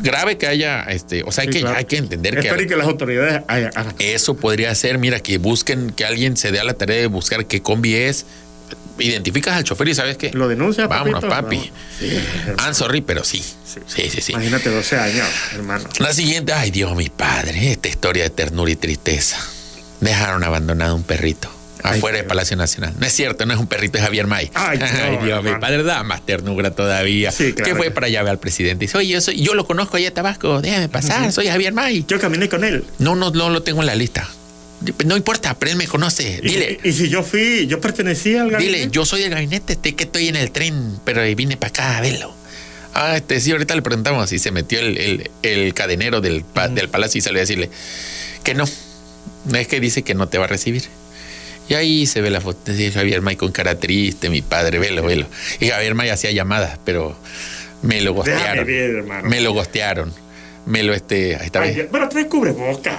[0.00, 1.76] grave que haya, este, o sea, hay, que, claro.
[1.76, 2.46] hay que entender que.
[2.48, 3.42] Espero que las autoridades.
[3.98, 7.46] Eso podría ser, mira, que busquen, que alguien se dé a la tarea de buscar
[7.46, 8.26] qué combi es.
[9.00, 10.30] Identificas al chofer y sabes que.
[10.32, 11.56] ¿Lo denuncia, Vámonos, papi.
[11.56, 11.70] Vamos.
[11.98, 12.06] Sí,
[12.46, 12.62] hermano.
[12.68, 13.42] I'm sorry, pero sí.
[13.86, 14.32] Sí, sí, sí.
[14.32, 15.88] Imagínate 12 años, hermano.
[15.98, 19.38] La siguiente, ay Dios, mi padre, esta historia de ternura y tristeza.
[20.00, 21.50] Dejaron abandonado un perrito
[21.82, 22.26] Ay, afuera del.
[22.26, 22.94] Palacio Nacional.
[22.98, 24.50] No es cierto, no es un perrito, es Javier May.
[24.54, 27.30] Ay, Dios, Dios, mi padre da más ternura todavía.
[27.32, 27.70] Sí, claro.
[27.72, 28.84] ¿Qué fue para allá ver al presidente?
[28.86, 32.04] Dice, oye, yo, soy- yo lo conozco allá en Tabasco, déjame pasar, soy Javier May.
[32.08, 32.84] Yo caminé con él.
[32.98, 34.28] No, no, no lo tengo en la lista.
[35.04, 36.40] No importa, pero él me conoce.
[36.42, 38.78] Y- Dile, Y, y si yo fui, yo pertenecía al gabinete.
[38.78, 41.98] Dile, yo soy del gabinete, este, que estoy en el tren, pero vine para acá
[41.98, 42.34] a verlo.
[42.94, 46.68] Ah, este sí, ahorita le preguntamos si se metió el, el- el cadenero del, pa-
[46.68, 47.70] del palacio y salió a decirle
[48.42, 48.64] que no.
[49.46, 50.82] No es que dice que no te va a recibir.
[51.68, 55.04] Y ahí se ve la foto de Javier May con cara triste, mi padre, velo,
[55.04, 55.26] velo.
[55.60, 57.16] Y Javier May hacía llamadas, pero
[57.82, 58.66] me lo gostearon.
[59.24, 60.12] Me lo gostearon.
[60.66, 61.36] Me lo este.
[61.36, 61.62] Ahí está.
[61.62, 62.98] Ay, pero trae cubreboca.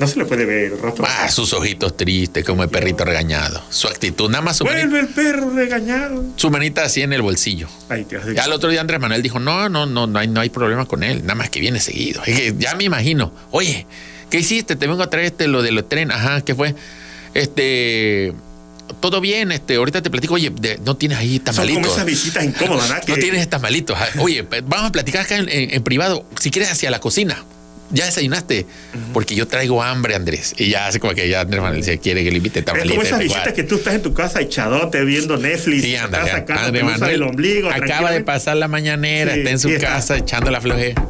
[0.00, 1.04] No se le puede ver el rostro.
[1.06, 3.62] Ah, sus ojitos tristes, como el perrito regañado.
[3.70, 6.24] Su actitud, nada más su manita, Vuelve el perro regañado.
[6.36, 7.68] su manita así en el bolsillo.
[7.90, 8.24] Ay, Dios.
[8.34, 10.86] Ya al otro día Andrés Manuel dijo, no, no, no, no hay, no hay problema
[10.86, 12.22] con él, nada más que viene seguido.
[12.26, 13.86] Es que ya me imagino, oye,
[14.30, 14.74] ¿qué hiciste?
[14.74, 16.74] Te vengo a traer este, lo de los trenes, ajá, ¿qué fue?
[17.34, 18.32] Este,
[19.00, 21.82] todo bien, este, ahorita te platico, oye, de- no tienes ahí Son tamalitos.
[21.82, 22.88] como esas visitas incómodas.
[23.06, 23.96] No Que- tienes tamalitos.
[24.00, 27.44] ah, Oye, vamos a platicar acá en, en- en privado, si quieres hacia la cocina.
[27.92, 28.66] Ya desayunaste,
[29.12, 30.54] porque yo traigo hambre, Andrés.
[30.56, 32.92] Y ya hace como que ya Andrés Manuel se quiere que le invite Es tamalitos.
[32.92, 35.82] como esas visitas que tú estás en tu casa echadote viendo Netflix.
[35.82, 36.30] Sí, estás ándale.
[36.30, 37.68] sacando Andrés Manuel del ombligo.
[37.70, 41.02] acaba de pasar la mañanera, Sí, está en su está- casa echando la flojera.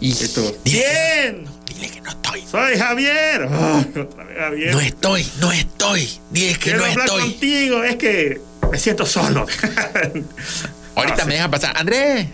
[0.00, 1.44] Y, tú, dile, ¡Bien!
[1.74, 2.42] dile que no estoy.
[2.48, 3.42] Soy Javier.
[3.96, 4.72] Otra vez Javier.
[4.72, 6.08] No estoy, no estoy.
[6.30, 7.20] Dile que Quiero no hablar estoy.
[7.22, 7.82] contigo.
[7.82, 8.40] Es que
[8.70, 9.46] me siento solo.
[10.94, 11.76] Ahorita No, me deja pasar.
[11.76, 12.26] Andrés.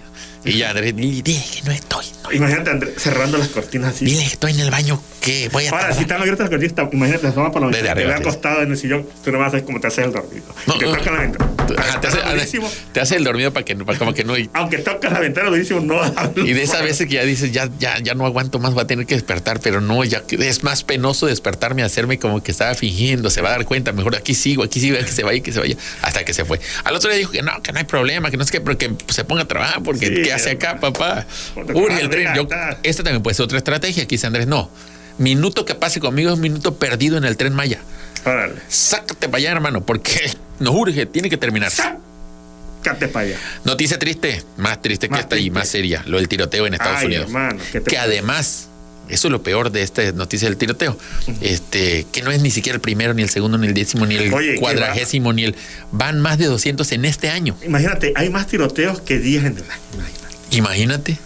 [0.44, 2.04] Y ya, Andrés, dile, que no estoy.
[2.24, 2.32] no.
[2.32, 4.04] Imagínate Andrés, cerrando las cortinas así.
[4.04, 5.96] Dile que estoy en el baño, que voy a Ahora, tardar.
[5.96, 8.22] si están abiertas las cortinas, imagínate, toma por la ventana, te arriba, ve sí.
[8.22, 10.44] acostado en el sillón, tú no vas a ver cómo te haces el dormido.
[10.66, 10.96] No, y te no.
[10.96, 11.52] tocan la ventana.
[11.78, 12.70] Ajá, te, hace, durísimo.
[12.92, 14.36] te hace el dormido para que, para como que no.
[14.36, 16.44] Y, Aunque tocas la ventana durísimo, no hablo.
[16.44, 18.86] y de esas veces que ya dices, ya, ya, ya no aguanto más, voy a
[18.86, 23.30] tener que despertar, pero no, ya es más penoso despertarme, hacerme como que estaba fingiendo,
[23.30, 25.60] se va a dar cuenta, mejor aquí sigo, aquí sigo, que se vaya, que se
[25.60, 26.58] vaya, hasta que se fue.
[26.84, 28.76] Al otro día dijo que no, que no hay problema, que no es que, pero
[28.76, 31.26] que se ponga a trabajar, porque Sí, ¿qué hace acá, papá?
[31.74, 32.34] Urge el tren.
[32.34, 32.46] Yo,
[32.82, 34.70] esta también puede ser otra estrategia, quizá Andrés, no.
[35.18, 37.80] Minuto que pase conmigo es un minuto perdido en el tren Maya.
[38.24, 38.54] Órale.
[38.68, 41.70] Sácate para allá, hermano, porque nos urge, tiene que terminar.
[41.70, 43.36] Sácate para allá.
[43.64, 45.50] Noticia triste, más triste que esta y triste.
[45.50, 47.26] más seria, lo del tiroteo en Estados Ay, Unidos.
[47.26, 48.02] hermano, ¿qué te que pasa?
[48.08, 48.68] además,
[49.12, 50.98] eso es lo peor de esta noticia del tiroteo,
[51.40, 54.16] este, que no es ni siquiera el primero, ni el segundo, ni el décimo, ni
[54.16, 55.54] el Oye, ¿qué cuadragésimo, ni el...
[55.92, 57.56] Van más de 200 en este año.
[57.64, 59.80] Imagínate, hay más tiroteos que días en el año.
[59.94, 60.56] Imagínate.
[60.56, 61.18] Imagínate.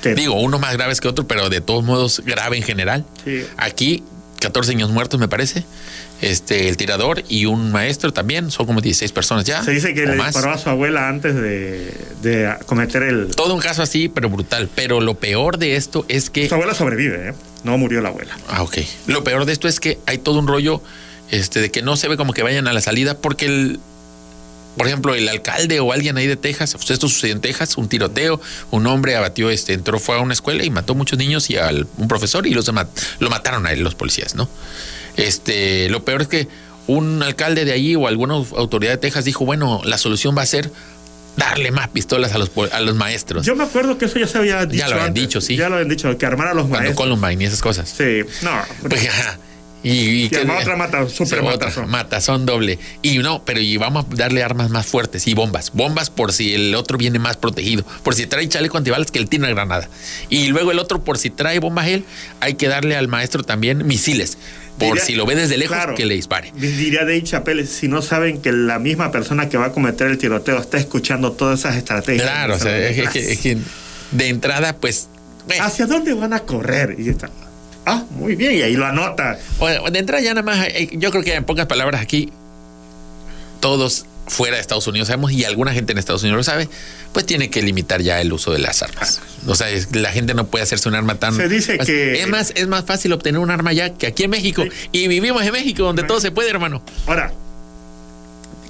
[0.00, 3.04] Te- Digo, uno más graves que otro, pero de todos modos grave en general.
[3.24, 3.44] Sí.
[3.56, 4.04] Aquí,
[4.40, 5.64] 14 niños muertos, me parece.
[6.22, 9.62] Este, el tirador y un maestro también, son como 16 personas ya.
[9.62, 10.28] Se dice que le más.
[10.28, 13.28] disparó a su abuela antes de, de cometer el.
[13.34, 14.70] Todo un caso así, pero brutal.
[14.74, 17.34] Pero lo peor de esto es que Su abuela sobrevive, ¿eh?
[17.64, 18.36] No murió la abuela.
[18.48, 18.78] Ah, ok.
[19.06, 20.80] Lo peor de esto es que hay todo un rollo
[21.30, 23.80] este, de que no se ve como que vayan a la salida porque el,
[24.76, 27.88] por ejemplo, el alcalde o alguien ahí de Texas, pues esto sucedió en Texas, un
[27.88, 31.56] tiroteo, un hombre abatió, este, entró, fue a una escuela y mató muchos niños y
[31.56, 32.70] a un profesor y los
[33.18, 34.48] lo mataron a él, los policías, ¿no?
[35.16, 36.48] Este, lo peor es que
[36.86, 40.46] un alcalde de allí o alguna autoridad de Texas dijo, bueno, la solución va a
[40.46, 40.70] ser
[41.36, 43.44] darle más pistolas a los, a los maestros.
[43.44, 44.84] Yo me acuerdo que eso ya se había dicho.
[44.86, 45.22] lo habían antes.
[45.22, 45.56] dicho, sí.
[45.56, 46.96] Ya lo habían dicho, que armar a los cuando maestros.
[46.96, 47.88] Columbine y esas cosas.
[47.88, 48.50] Sí, no.
[48.88, 49.38] Pues, ajá.
[49.82, 51.88] Y, y armar otra mata, super matazón.
[51.88, 52.78] matazón doble.
[53.02, 55.70] Y no, pero y vamos a darle armas más fuertes y bombas.
[55.74, 57.84] Bombas por si el otro viene más protegido.
[58.02, 59.88] Por si trae chaleco antibalas que él tiene granada.
[60.28, 62.04] Y luego el otro, por si trae bombas él,
[62.40, 64.38] hay que darle al maestro también misiles.
[64.78, 66.52] Por Diría- si lo ve desde lejos, claro, que le dispare.
[66.54, 70.18] Diría Dave Chappelle, si no saben que la misma persona que va a cometer el
[70.18, 72.22] tiroteo está escuchando todas esas estrategias.
[72.22, 73.56] Claro, o sea, es, que- es que,
[74.12, 75.08] de entrada, pues.
[75.46, 76.96] bueno, ¿Hacia dónde van a correr?
[76.98, 77.30] Y está.
[77.86, 79.38] Ah, muy bien, y ahí lo anota.
[79.60, 82.30] O- de entrada ya nada más, eh, yo creo que en pocas palabras aquí,
[83.60, 86.68] todos fuera de Estados Unidos sabemos, y alguna gente en Estados Unidos lo sabe,
[87.12, 89.20] pues tiene que limitar ya el uso de las armas.
[89.46, 91.36] O sea, es- la gente no puede hacerse un arma tan...
[91.36, 94.30] Se dice que- Es más, es más fácil obtener un arma ya que aquí en
[94.30, 94.64] México.
[94.92, 96.82] Y vivimos en México, donde todo se puede, hermano.
[97.06, 97.32] Ahora,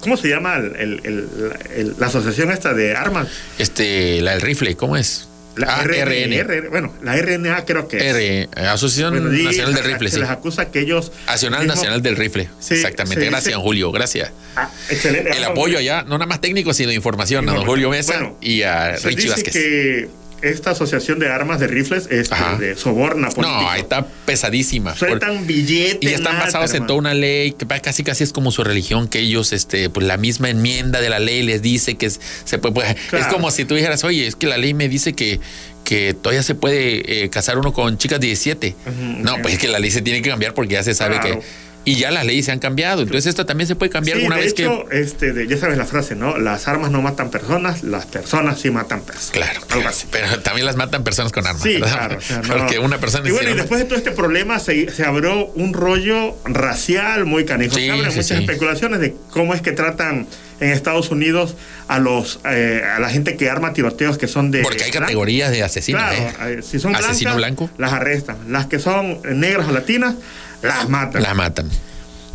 [0.00, 1.28] ¿cómo se llama el- el- el-
[1.74, 3.28] el- la asociación esta de armas?
[3.58, 5.28] Este, la del rifle, ¿cómo es?
[5.56, 6.68] La Ah, RN, RN.
[6.68, 8.02] Bueno, la RNA creo que es.
[8.02, 10.20] R, Asociación Bueno, Nacional del Rifle, se sí.
[10.20, 11.12] les acusa que ellos.
[11.26, 12.48] Nacional mismo- Nacional del Rifle.
[12.60, 13.24] Sí, Exactamente.
[13.24, 13.90] Gracias, dice- Julio.
[13.90, 14.32] Gracias.
[14.54, 15.30] Ah, excelente.
[15.36, 18.36] El Ah, apoyo allá, no nada más técnico, sino información, a don Julio Mesa Bueno,
[18.42, 19.52] y a Richie Vázquez.
[19.54, 20.08] que
[20.42, 23.28] esta asociación de armas de rifles este, de soborna.
[23.36, 24.94] No, ahí está pesadísima.
[24.94, 25.98] Sueltan billetes.
[26.10, 29.08] y están nada, basados en toda una ley que casi casi es como su religión
[29.08, 32.74] que ellos este pues la misma enmienda de la ley les dice que se puede,
[32.74, 35.40] puede- es como si tú dijeras oye es que la ley me dice que
[35.84, 39.60] que todavía se puede eh, casar uno con chicas de 17 Ujú, no pues es
[39.60, 41.40] que la ley se tiene que cambiar porque ya se sabe Claro.
[41.40, 41.46] que
[41.86, 44.36] y ya las leyes se han cambiado entonces esta también se puede cambiar Sí, una
[44.36, 46.36] de vez hecho, que este, de- ya sabes la frase, ¿no?
[46.36, 49.30] Las armas no matan personas, las personas sí matan personas.
[49.30, 50.06] claro, Algo así.
[50.10, 51.92] pero también las matan personas con armas Sí, ¿verdad?
[51.96, 52.18] claro.
[52.18, 54.90] o sea, no- porque una persona Y bueno, y después de todo este problema se,
[54.90, 57.74] se abrió un rollo racial muy canijo.
[57.76, 60.26] Sí, se abren sí, muchas especulaciones de cómo es que tratan
[60.58, 61.54] en Estados Unidos
[61.86, 65.50] a los eh, a la gente que arma tiroteos que son de porque hay categorías
[65.52, 66.16] de asesinos Claro,
[66.50, 66.58] ¿eh?
[66.58, 68.36] eh, si son blancas, asesino blanco las arrestan.
[68.48, 70.14] Las que son negras o latinas,
[70.62, 71.22] las matan.
[71.22, 71.70] las matan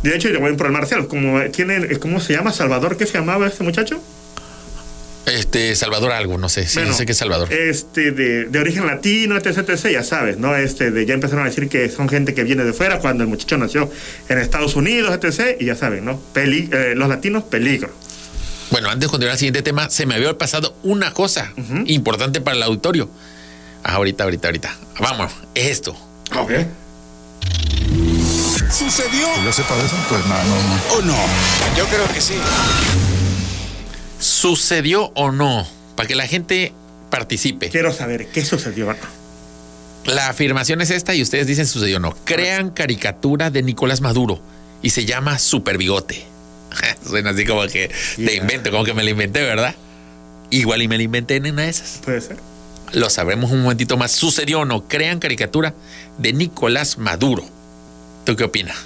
[0.02, 1.06] De hecho, llegó un problema racial.
[1.06, 2.52] Como, ¿quién es- ¿Cómo se llama?
[2.52, 2.96] ¿Salvador?
[2.96, 4.02] ¿Qué se llamaba este muchacho?
[5.26, 6.66] Este, Salvador algo, no sé.
[6.66, 7.52] Sí, Bueno, yo sé que es Salvador.
[7.52, 10.56] Este, de, de origen latino, etc, etc, ya sabes, ¿no?
[10.56, 13.28] Este, de, ya empezaron a decir que son gente que viene de fuera cuando el
[13.30, 13.88] muchacho nació
[14.28, 16.18] en Estados Unidos, etc, y ya saben, ¿no?
[16.34, 17.90] Peli- eh, los latinos, peligro.
[18.72, 21.52] Bueno, antes de continuar al siguiente tema, se me había pasado una cosa
[21.86, 23.08] importante para el auditorio.
[23.84, 24.74] Ah, ahorita, ahorita, ahorita.
[24.98, 25.92] Vamos, es esto.
[26.36, 26.50] Ok.
[28.72, 30.94] ¿Sucedió Que yo sepa de eso, pues nada, no, no.
[30.98, 31.16] o no?
[31.76, 32.34] Yo creo que sí.
[34.18, 35.66] ¿Sucedió o no?
[35.96, 36.72] Para que la gente
[37.10, 37.68] participe.
[37.68, 38.94] Quiero saber qué sucedió.
[40.06, 42.14] La afirmación es esta y ustedes dicen sucedió o no.
[42.24, 44.40] Crean caricatura de Nicolás Maduro
[44.82, 46.24] y se llama Super Bigote.
[47.06, 48.32] Suena así como que Ya.
[48.32, 49.74] invento, como que me la inventé, ¿verdad?
[50.50, 52.00] Igual y me la inventé en una de esas.
[52.04, 52.36] Puede ser.
[52.92, 54.12] Lo sabremos un momentito más.
[54.12, 54.86] ¿Sucedió o no?
[54.86, 55.74] Crean caricatura
[56.18, 57.44] de Nicolás Maduro.
[58.24, 58.76] ¿Tú qué opinas?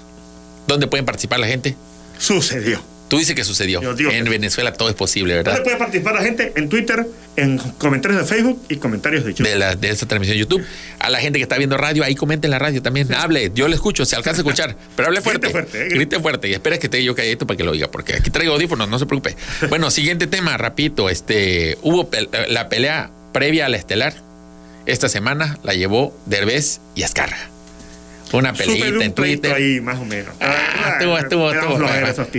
[0.67, 1.77] ¿Dónde pueden participar la gente?
[2.19, 2.81] Sucedió.
[3.09, 3.81] Tú dices que sucedió.
[3.81, 4.31] Yo digo en que.
[4.31, 5.63] Venezuela todo es posible, ¿Dónde ¿verdad?
[5.63, 6.53] puede participar la gente?
[6.57, 9.47] En Twitter, en comentarios de Facebook y comentarios de YouTube.
[9.47, 10.65] De, la, de esta transmisión de YouTube.
[10.99, 13.15] A la gente que está viendo radio, ahí comenten la radio también.
[13.15, 14.77] Hable, yo le escucho, se alcanza a escuchar.
[14.97, 15.47] Pero hable fuerte.
[15.51, 16.49] Grite fuerte, eh, Grite fuerte.
[16.49, 18.99] Y espera que esté yo calladito para que lo oiga, porque aquí traigo audífonos, no
[18.99, 19.37] se preocupe.
[19.69, 21.09] Bueno, siguiente tema, rapidito.
[21.09, 24.15] Este, hubo pel- la pelea previa a la estelar.
[24.87, 27.51] Esta semana la llevó Derbez y Azcárraga.
[28.33, 29.53] Una peleita un en Twitter.
[29.53, 30.35] ahí, más o menos.
[30.41, 31.87] Ah, estuvo, estuvo, Bueno.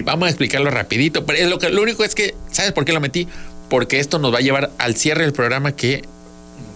[0.04, 1.26] Vamos a explicarlo rapidito.
[1.26, 3.28] Pero es lo, que, lo único es que, ¿sabes por qué lo metí?
[3.70, 6.04] Porque esto nos va a llevar al cierre del programa que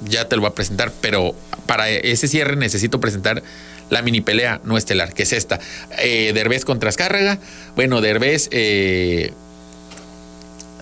[0.05, 0.91] ya te lo voy a presentar.
[1.01, 3.43] Pero para ese cierre necesito presentar
[3.89, 5.59] la mini pelea no estelar, que es esta.
[5.99, 7.39] Eh, Derbez contra Azcárraga.
[7.75, 9.33] Bueno, Derbez eh,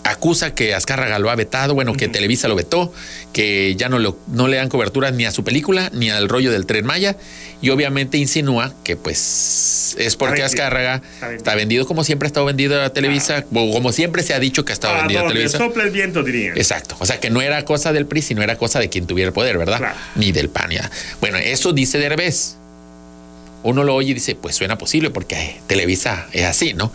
[0.10, 2.93] acusa que Azcárraga lo ha vetado, bueno, que Televisa lo vetó,
[3.34, 6.52] que ya no, lo- no le dan cobertura ni a su película ni al rollo
[6.52, 7.15] del Tren Maya
[7.62, 10.45] y obviamente insinúa que pues es porque vendido.
[10.48, 11.38] Azcárraga Está vendido.
[11.38, 14.65] está vendido como siempre ha estado vendido a Televisa, o como siempre se ha dicho
[14.65, 15.58] que ha estado A vendido a Televisa.
[15.58, 16.58] sopla el viento, dirían.
[16.58, 16.95] Exacto.
[17.00, 19.34] O sea, que no era cosa del PRI, sino era cosa de quien tuviera el
[19.34, 19.78] poder, ¿verdad?
[19.80, 19.95] Claro.
[20.15, 20.69] Ni del PAN.
[20.72, 20.89] ya.
[21.22, 22.56] Bueno, eso dice Derbez.
[23.62, 26.93] Uno lo oye y dice, pues suena posible porque Televisa es así, ¿no?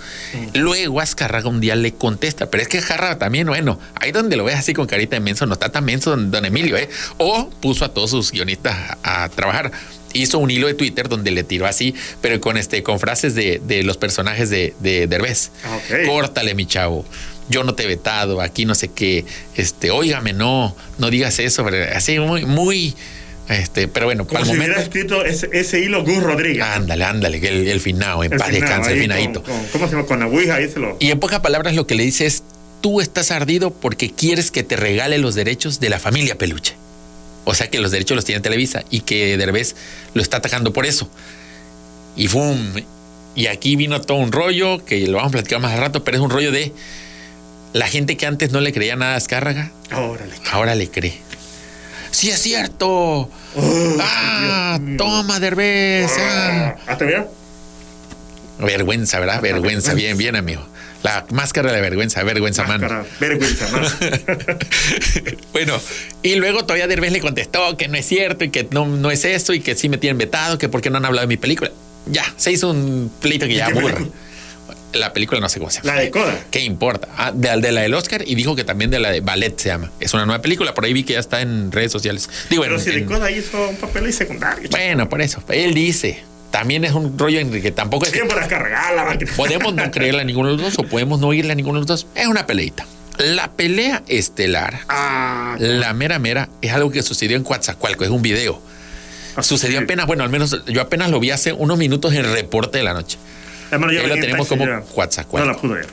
[0.54, 4.44] Luego Azcárraga un día le contesta, pero es que Jarra también, bueno, ahí donde lo
[4.44, 6.88] ves así con carita de menso, no está tan menso don, don Emilio, ¿eh?
[7.18, 9.72] O puso a todos sus guionistas a, a trabajar.
[10.14, 13.60] Hizo un hilo de Twitter donde le tiró así, pero con este, con frases de,
[13.66, 15.50] de los personajes de, de Derbez.
[15.64, 16.06] Ah, ok.
[16.06, 17.04] Córtale, mi chavo.
[17.48, 19.26] Yo no te he vetado, aquí no sé qué.
[19.56, 22.94] Este, óigame, no, no digas eso, pero así muy, muy,
[23.48, 24.72] este, pero bueno, Como para el si momento.
[24.74, 26.62] hubiera escrito ese, ese hilo Gus Rodríguez.
[26.64, 29.42] Ándale, ándale, que el, el finado, en El paz finado, el finadito.
[29.42, 30.06] con- con- ¿Cómo se llama?
[30.06, 30.96] Con la Ouija, ahí se lo.
[31.00, 32.42] Y en pocas palabras lo que le dice es,
[32.80, 36.74] tú estás ardido porque quieres que te regale los derechos de la familia Peluche.
[37.44, 39.74] O sea que los derechos los tiene Televisa y que Derbez
[40.14, 41.10] lo está atacando por eso.
[42.16, 42.56] Y ¡fum!
[43.36, 46.16] Y aquí vino todo un rollo que lo vamos a platicar más al rato, pero
[46.16, 46.72] es un rollo de
[47.74, 50.32] la gente que antes no le creía nada a Azcárraga, Órale.
[50.52, 51.18] ahora le cree.
[52.14, 53.28] ¡Sí es cierto!
[54.00, 54.78] ¡Ah!
[54.96, 56.12] ¡Toma, Derbez!
[56.16, 56.76] ah".
[56.86, 57.28] Ah, ¿te veo?
[58.60, 59.42] Vergüenza, ¿verdad?
[59.42, 60.64] Vergüenza, bien, bien, amigo.
[61.02, 63.04] La máscara de la vergüenza, vergüenza, mano.
[63.18, 63.96] Vergüenza, más.
[65.52, 65.80] bueno,
[66.22, 69.24] y luego todavía Derbez le contestó que no es cierto y que no, no es
[69.24, 71.36] eso y que sí me tienen vetado, que por qué no han hablado de mi
[71.36, 71.72] película.
[72.06, 74.06] Ya, se hizo un pleito que ya aburre.
[74.94, 75.94] La película no sé cómo se llama.
[75.96, 76.38] La de Coda.
[76.50, 77.08] ¿Qué importa?
[77.16, 79.68] Ah, de, de la del Oscar y dijo que también de la de Ballet se
[79.68, 79.90] llama.
[80.00, 82.28] Es una nueva película, por ahí vi que ya está en redes sociales.
[82.50, 84.68] Digo, Pero en- si de en- Coda hizo un papel ahí secundario.
[84.70, 85.42] bueno, por eso.
[85.48, 89.32] Él dice, también es un rollo en que tampoco es que la máquina.
[89.36, 91.80] Podemos no creerle a ninguno de los dos o podemos no irle a ninguno de
[91.80, 92.06] los dos.
[92.14, 92.86] Es una peleita.
[93.18, 98.22] La pelea estelar, Ah, la mera mera, es algo que sucedió en Coatzacoalco, es un
[98.22, 98.60] video.
[99.40, 99.84] Sucedió sí.
[99.84, 102.84] apenas, bueno, al menos yo apenas lo vi hace unos minutos en el reporte de
[102.84, 103.18] la noche.
[103.78, 104.64] Yo Ahí lo tenemos como.
[104.94, 105.46] Coatzacoalco.
[105.48, 105.86] No la pude ver.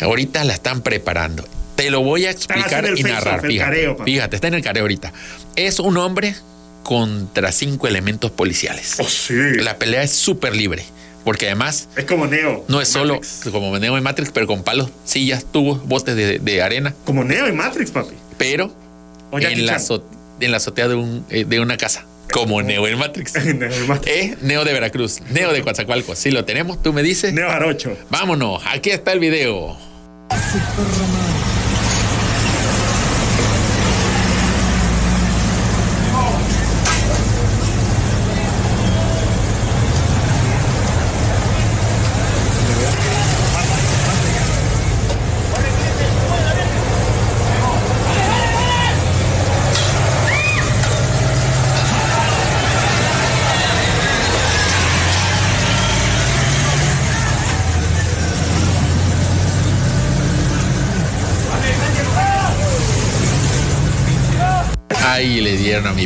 [0.00, 1.44] Ahorita la están preparando.
[1.76, 3.40] Te lo voy a explicar y narrar.
[3.40, 5.12] Fíjate, careo, fíjate, está en el careo ahorita.
[5.56, 6.34] Es un hombre
[6.82, 8.96] contra cinco elementos policiales.
[8.98, 9.34] Oh, sí.
[9.58, 10.84] La pelea es súper libre,
[11.24, 12.64] porque además Es como Neo.
[12.68, 13.48] No es solo Matrix.
[13.50, 17.48] como Neo y Matrix, pero con palos, sillas, tubos, botes de, de arena, Como Neo
[17.48, 18.14] y Matrix, papi.
[18.38, 18.72] pero
[19.32, 19.80] en la,
[20.40, 23.32] en la azotea de, un, eh, de una casa, como Neo y Matrix.
[23.54, 24.16] Neo Matrix.
[24.16, 26.18] Es Neo de Veracruz, Neo de Coatzacoalcos.
[26.18, 27.32] Si lo tenemos, tú me dices.
[27.32, 27.96] Neo Jarocho.
[28.10, 29.78] Vámonos, aquí está el video.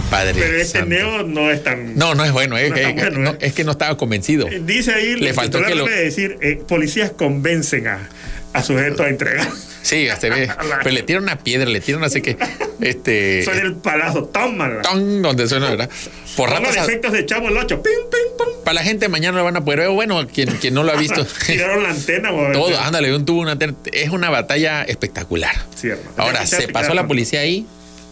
[0.08, 0.34] Padre.
[0.40, 0.88] Pero este santo.
[0.94, 1.96] Neo no es tan.
[1.96, 3.38] No, no es bueno, es, No que, está bueno, no, ¿eh?
[3.40, 4.48] es que no estaba convencido.
[4.48, 8.08] Eh, Dice ahí, Le faltó que lo- decir, eh, policías convencen a,
[8.52, 9.48] a sujeto a entregar.
[9.82, 10.50] Sí, se ve.
[10.82, 12.36] Pero le tiran una piedra, le tiran así que.
[12.80, 13.42] Este.
[13.44, 14.82] Suena el palazo, tómala.
[14.82, 15.88] ton, donde suena, ¿verdad?
[16.36, 16.76] Por ratos.
[16.76, 17.82] a- efectos de Chavo el 8.
[17.82, 18.46] Pim, pim, pum.
[18.64, 19.88] Para la gente mañana lo van a poder ver.
[19.90, 21.24] Bueno, quien, quien no lo ha visto.
[21.46, 22.30] Tiraron la antena.
[22.30, 22.52] güey.
[22.52, 23.74] Todo, ándale, un tubo, una antena.
[23.92, 25.54] Es una batalla espectacular.
[25.82, 26.10] Hermano.
[26.18, 27.66] Ahora, se pasó la policía ahí,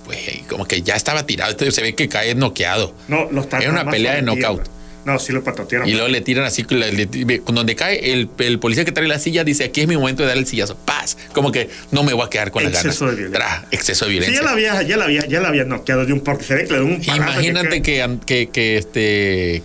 [0.07, 1.51] pues como que ya estaba tirado.
[1.51, 2.95] Entonces se ve que cae noqueado.
[3.09, 4.63] No, los Es una pelea de knockout.
[5.05, 5.89] No, sí lo patotearon.
[5.89, 9.07] Y luego le tiran así, le- le- con donde cae, el, el policía que trae
[9.07, 10.77] la silla dice, aquí es mi momento de dar el sillazo.
[10.85, 11.17] Paz.
[11.33, 12.87] Como que no me voy a quedar con las ganas.
[12.87, 13.39] Exceso de violencia.
[13.39, 14.41] Tra, exceso de Sí, violencia.
[14.41, 16.65] ya la había, ya la había, ya la había noqueado de un porque se ve
[16.65, 19.63] que le dio un Imagínate que, que, que, que, este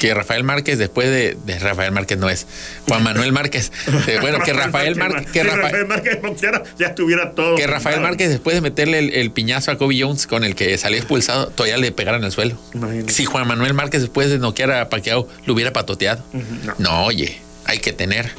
[0.00, 2.46] que Rafael Márquez después de, de Rafael Márquez no es
[2.88, 3.70] Juan Manuel Márquez
[4.08, 7.54] eh, bueno que Rafael Márquez que Si Rafa- Rafael Márquez boxeara, ya estuviera todo.
[7.54, 8.02] que Rafael pintado.
[8.08, 11.48] Márquez después de meterle el, el piñazo a Kobe Jones con el que salió expulsado
[11.50, 13.12] todavía le pegaran al suelo Imagínate.
[13.12, 16.74] si Juan Manuel Márquez después de noquear a Pacquiao lo hubiera patoteado no.
[16.78, 18.30] no oye hay que tener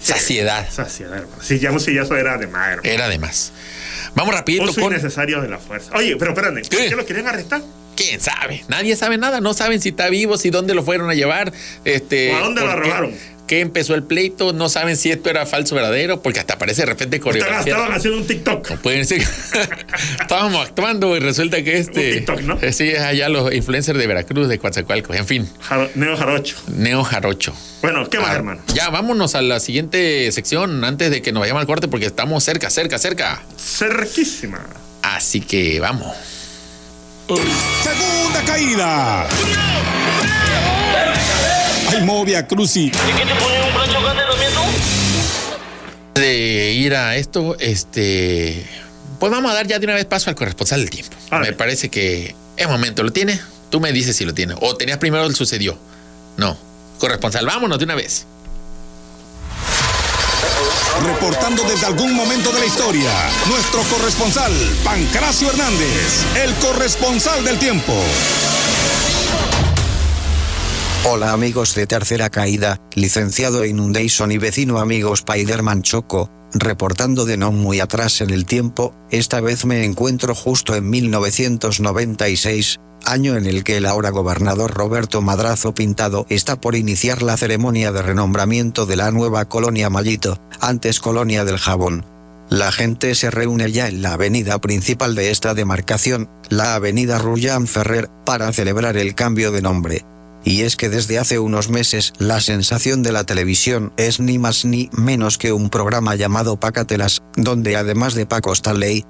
[0.00, 1.42] saciedad Saciedad, hermano.
[1.42, 2.88] Si ya un sillazo era de más, hermano.
[2.88, 3.52] era de más
[4.14, 5.90] vamos rapidito Uso con innecesario de la fuerza.
[5.96, 6.88] Oye, pero espérate, ¿Qué?
[6.88, 7.60] ¿qué lo querían arrestar?
[8.08, 11.14] Quién sabe nadie sabe nada no saben si está vivo si dónde lo fueron a
[11.14, 11.52] llevar
[11.84, 13.14] este ¿O a dónde lo robaron?
[13.46, 16.82] qué empezó el pleito no saben si esto era falso o verdadero porque hasta parece
[16.82, 18.76] de repente coreografía estaban haciendo un TikTok.
[18.78, 19.20] Pueden ser.
[20.20, 22.08] Estábamos actuando y resulta que este.
[22.12, 22.58] Un TikTok, ¿no?
[22.62, 25.16] eh, Sí, es allá los influencers de Veracruz, de Coatzacoalcos.
[25.16, 26.56] En fin, Jaro- Neo Jarocho.
[26.68, 27.54] Neo Jarocho.
[27.82, 28.62] Bueno, ¿qué más, Ah, hermano?
[28.74, 32.42] Ya, vámonos a la siguiente sección antes de que nos vayamos al corte porque estamos
[32.44, 33.42] cerca, cerca, cerca.
[33.58, 34.64] Cerquísima.
[35.02, 36.16] Así que vamos.
[37.28, 39.28] Segunda caída.
[41.88, 42.90] Ay, Movia Cruci.
[46.14, 48.66] De ir a esto, este.
[49.18, 51.16] Pues vamos a dar ya de una vez paso al corresponsal del tiempo.
[51.40, 53.02] Me parece que es momento.
[53.02, 53.40] ¿Lo tiene?
[53.70, 54.54] Tú me dices si lo tiene.
[54.60, 55.78] O tenías primero el sucedió.
[56.36, 56.56] No.
[56.98, 58.26] Corresponsal, vámonos de una vez.
[61.04, 63.10] Reportando desde algún momento de la historia,
[63.48, 64.52] nuestro corresponsal,
[64.84, 67.92] Pancracio Hernández, el corresponsal del tiempo.
[71.04, 77.50] Hola amigos de Tercera Caída, licenciado Inundation y vecino amigo Spider-Man Choco, reportando de no
[77.50, 83.64] muy atrás en el tiempo, esta vez me encuentro justo en 1996, año en el
[83.64, 88.96] que el ahora gobernador Roberto Madrazo Pintado está por iniciar la ceremonia de renombramiento de
[88.96, 92.04] la nueva colonia Mallito, antes colonia del Jabón.
[92.50, 97.66] La gente se reúne ya en la avenida principal de esta demarcación, la avenida Rullán
[97.66, 100.04] Ferrer, para celebrar el cambio de nombre.
[100.44, 104.64] Y es que desde hace unos meses la sensación de la televisión es ni más
[104.64, 109.06] ni menos que un programa llamado Pácatelas, donde además de Paco Stanley,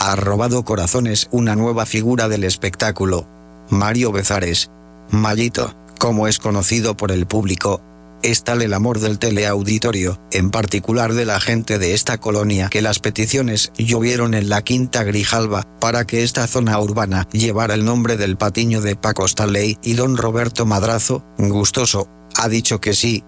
[0.00, 3.26] ha robado corazones una nueva figura del espectáculo,
[3.68, 4.70] Mario Bezares.
[5.10, 7.82] Mallito, como es conocido por el público,
[8.22, 12.80] es tal el amor del teleauditorio, en particular de la gente de esta colonia, que
[12.80, 18.16] las peticiones llovieron en la Quinta Grijalva para que esta zona urbana llevara el nombre
[18.16, 23.22] del patiño de Paco Stanley y don Roberto Madrazo, gustoso, ha dicho que sí.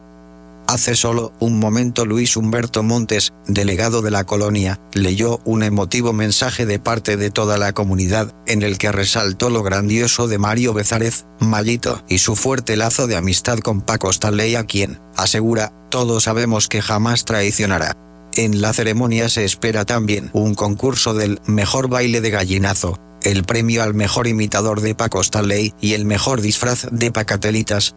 [0.73, 6.65] Hace solo un momento Luis Humberto Montes, delegado de la colonia, leyó un emotivo mensaje
[6.65, 11.27] de parte de toda la comunidad, en el que resaltó lo grandioso de Mario Bezárez,
[11.41, 16.69] Mallito, y su fuerte lazo de amistad con Paco Stanley a quien, asegura, todos sabemos
[16.69, 17.95] que jamás traicionará.
[18.33, 23.83] En la ceremonia se espera también un concurso del mejor baile de gallinazo, el premio
[23.83, 27.95] al mejor imitador de Paco Stanley y el mejor disfraz de Pacatelitas,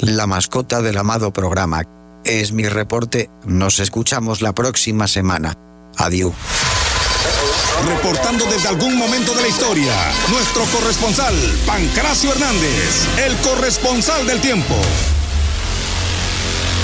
[0.00, 1.82] la mascota del amado programa.
[2.26, 5.56] Es mi reporte, nos escuchamos la próxima semana.
[5.96, 6.32] Adiós.
[7.86, 9.94] Reportando desde algún momento de la historia,
[10.32, 11.32] nuestro corresponsal,
[11.64, 14.74] Pancracio Hernández, el corresponsal del tiempo.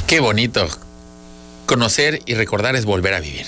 [0.07, 0.69] Qué bonito.
[1.67, 3.47] Conocer y recordar es volver a vivir.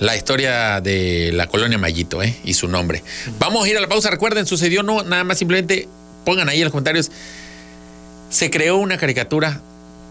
[0.00, 2.36] La historia de la colonia Mayito, ¿eh?
[2.42, 3.04] Y su nombre.
[3.38, 4.10] Vamos a ir a la pausa.
[4.10, 5.86] Recuerden, sucedió no, nada más simplemente
[6.24, 7.12] pongan ahí en los comentarios.
[8.28, 9.60] Se creó una caricatura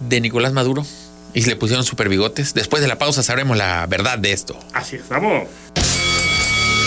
[0.07, 0.85] de Nicolás Maduro
[1.33, 2.53] y le pusieron super bigotes.
[2.53, 4.57] Después de la pausa sabremos la verdad de esto.
[4.73, 5.43] Así es, vamos.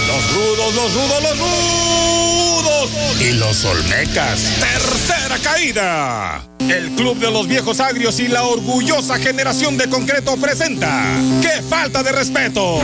[0.07, 2.91] Los rudos, los rudos, los rudos.
[3.21, 4.41] Y los olmecas.
[4.61, 6.45] Tercera caída.
[6.61, 11.05] El Club de los Viejos Agrios y la orgullosa generación de concreto presenta.
[11.43, 12.81] ¡Qué falta de respeto!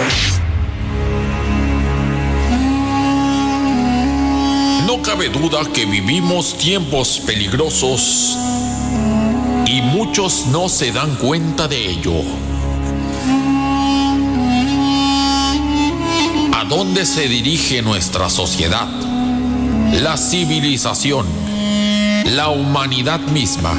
[4.87, 8.37] No cabe duda que vivimos tiempos peligrosos
[9.71, 12.13] y muchos no se dan cuenta de ello.
[16.53, 18.89] ¿A dónde se dirige nuestra sociedad?
[19.93, 21.25] La civilización,
[22.25, 23.73] la humanidad misma.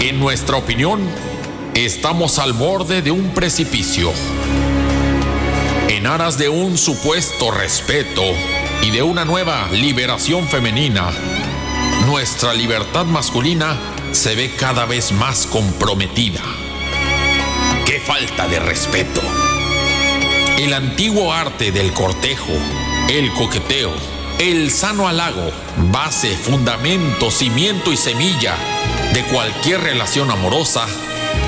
[0.00, 1.00] En nuestra opinión,
[1.74, 4.12] estamos al borde de un precipicio.
[5.88, 8.22] En aras de un supuesto respeto
[8.82, 11.10] y de una nueva liberación femenina,
[12.12, 13.74] nuestra libertad masculina
[14.12, 16.42] se ve cada vez más comprometida.
[17.86, 19.22] ¡Qué falta de respeto!
[20.58, 22.52] El antiguo arte del cortejo,
[23.08, 23.94] el coqueteo,
[24.38, 25.50] el sano halago,
[25.90, 28.56] base, fundamento, cimiento y semilla
[29.14, 30.86] de cualquier relación amorosa,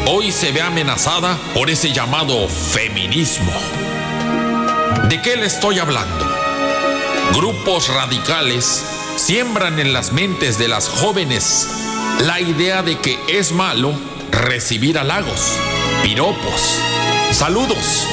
[0.07, 3.53] hoy se ve amenazada por ese llamado feminismo.
[5.11, 6.24] ¿De qué le estoy hablando?
[7.35, 11.66] Grupos radicales siembran en las mentes de las jóvenes
[12.26, 13.94] la idea de que es malo
[14.31, 15.40] recibir halagos,
[16.02, 16.79] piropos,
[17.33, 18.06] saludos.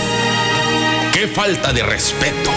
[1.11, 2.49] ¡Qué falta de respeto!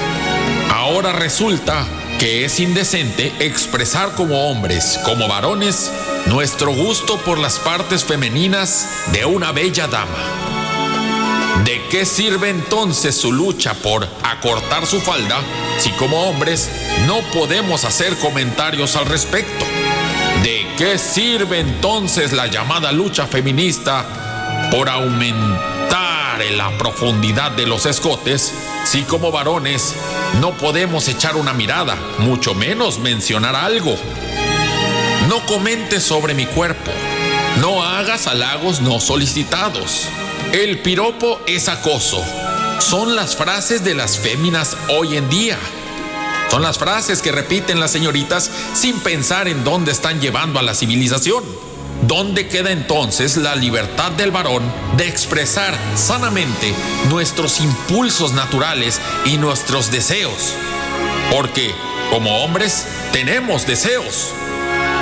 [0.72, 1.84] Ahora resulta
[2.20, 5.90] que es indecente expresar como hombres, como varones,
[6.26, 10.43] nuestro gusto por las partes femeninas de una bella dama.
[11.62, 15.40] ¿De qué sirve entonces su lucha por acortar su falda
[15.78, 16.68] si como hombres
[17.07, 19.64] no podemos hacer comentarios al respecto?
[20.42, 27.86] ¿De qué sirve entonces la llamada lucha feminista por aumentar en la profundidad de los
[27.86, 28.52] escotes
[28.84, 29.94] si como varones
[30.40, 33.94] no podemos echar una mirada, mucho menos mencionar algo?
[35.28, 36.90] No comentes sobre mi cuerpo,
[37.61, 40.09] no hagas halagos no solicitados.
[40.55, 42.22] El piropo es acoso.
[42.78, 45.59] Son las frases de las féminas hoy en día.
[46.48, 50.76] Son las frases que repiten las señoritas sin pensar en dónde están llevando a la
[50.76, 51.42] civilización.
[52.02, 54.62] ¿Dónde queda entonces la libertad del varón
[54.96, 56.72] de expresar sanamente
[57.11, 60.55] nuestros impulsos naturales y nuestros deseos?
[61.32, 61.74] Porque,
[62.12, 64.32] como hombres, tenemos deseos.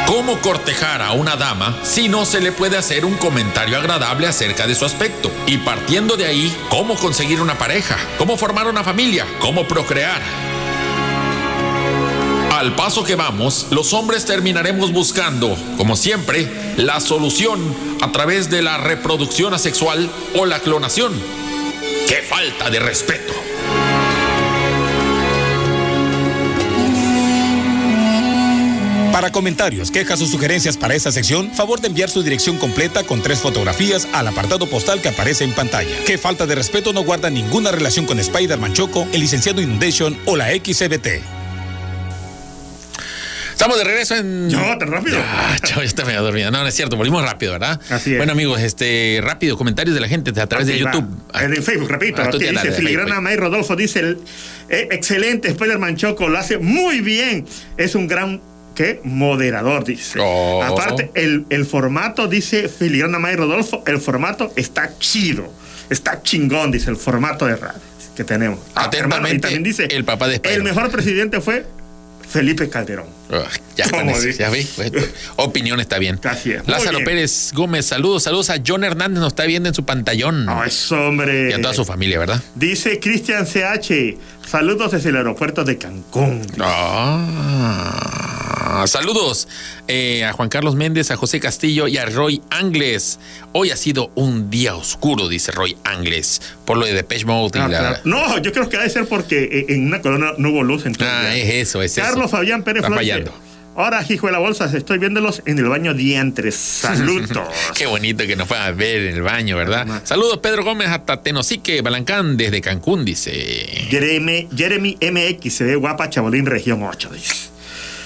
[0.07, 4.67] ¿Cómo cortejar a una dama si no se le puede hacer un comentario agradable acerca
[4.67, 5.31] de su aspecto?
[5.47, 7.97] Y partiendo de ahí, ¿cómo conseguir una pareja?
[8.19, 9.27] ¿Cómo formar una familia?
[9.41, 10.21] ¿Cómo procrear?
[12.53, 17.59] Al paso que vamos, los hombres terminaremos buscando, como siempre, la solución
[18.03, 21.13] a través de la reproducción asexual o la clonación.
[22.07, 23.52] ¡Qué falta de respeto!
[29.13, 33.21] Para comentarios, quejas o sugerencias para esta sección, favor de enviar su dirección completa con
[33.21, 35.95] tres fotografías al apartado postal que aparece en pantalla.
[36.07, 40.35] Qué falta de respeto no guarda ninguna relación con Spider-Man Choco, el licenciado Inundation o
[40.35, 41.21] la XCBT.
[43.53, 44.49] Estamos de regreso en.
[44.49, 45.19] Yo, tan rápido.
[45.21, 46.51] Ah, chavo, ya está medio dormido.
[46.51, 47.79] No, no es cierto, volvimos rápido, ¿verdad?
[47.91, 48.17] Así es.
[48.17, 50.91] Bueno, amigos, este, rápido, comentarios de la gente a través de va.
[50.91, 51.07] YouTube.
[51.35, 52.23] Eh, de Facebook, repito.
[52.23, 53.23] Ah, aquí tienes dice de Filigrana Facebook.
[53.25, 54.19] May Rodolfo, dice el,
[54.71, 57.47] eh, excelente Spider-Man Choco, lo hace muy bien.
[57.77, 58.41] Es un gran
[58.75, 59.01] ¿qué?
[59.05, 60.19] moderador, dice.
[60.21, 60.63] Oh.
[60.63, 65.53] Aparte, el, el formato, dice Filigrana May Rodolfo, el formato está chido.
[65.91, 67.81] Está chingón, dice el formato de radio
[68.17, 68.59] que tenemos.
[68.75, 70.75] Ah, Atentamente, hermano, y también dice el papá de El Spider-Man.
[70.75, 71.67] mejor presidente fue
[72.29, 73.07] Felipe Calderón.
[73.31, 73.45] Ah,
[73.77, 73.87] ya
[74.39, 74.67] ya vi.
[74.77, 75.01] Bueno,
[75.37, 76.19] opinión está bien.
[76.25, 77.05] Así es, Lázaro bien.
[77.05, 80.45] Pérez Gómez, saludos, saludos a John Hernández, nos está viendo en su pantallón.
[80.47, 81.51] No, es hombre.
[81.51, 82.43] y a toda su familia, ¿verdad?
[82.55, 84.17] Dice Cristian CH,
[84.49, 86.41] saludos desde el aeropuerto de Cancún.
[86.61, 88.52] Ah,
[88.87, 89.49] saludos
[89.89, 93.19] eh, a Juan Carlos Méndez, a José Castillo y a Roy Angles.
[93.53, 97.63] Hoy ha sido un día oscuro, dice Roy Angles, por lo de Depeche Mode y
[97.63, 97.79] Ah, la...
[97.79, 97.99] claro.
[98.05, 100.87] No, yo creo que ha de ser porque eh, en una corona no hubo luz.
[100.87, 102.37] Entonces, Ah, es eso, es Carlos eso.
[102.37, 102.85] Fabián Pérez.
[103.75, 106.55] Ahora, hijo de la bolsa, estoy viéndolos en el baño diantres.
[106.57, 107.31] Saludos.
[107.75, 110.03] Qué bonito que nos puedan ver en el baño, ¿verdad?
[110.05, 113.33] Saludos, Pedro Gómez, hasta Tenosique, Balancán, desde Cancún, dice.
[113.89, 117.35] Jeremy, Jeremy MX se ve guapa, Chabolín Región 8, dice.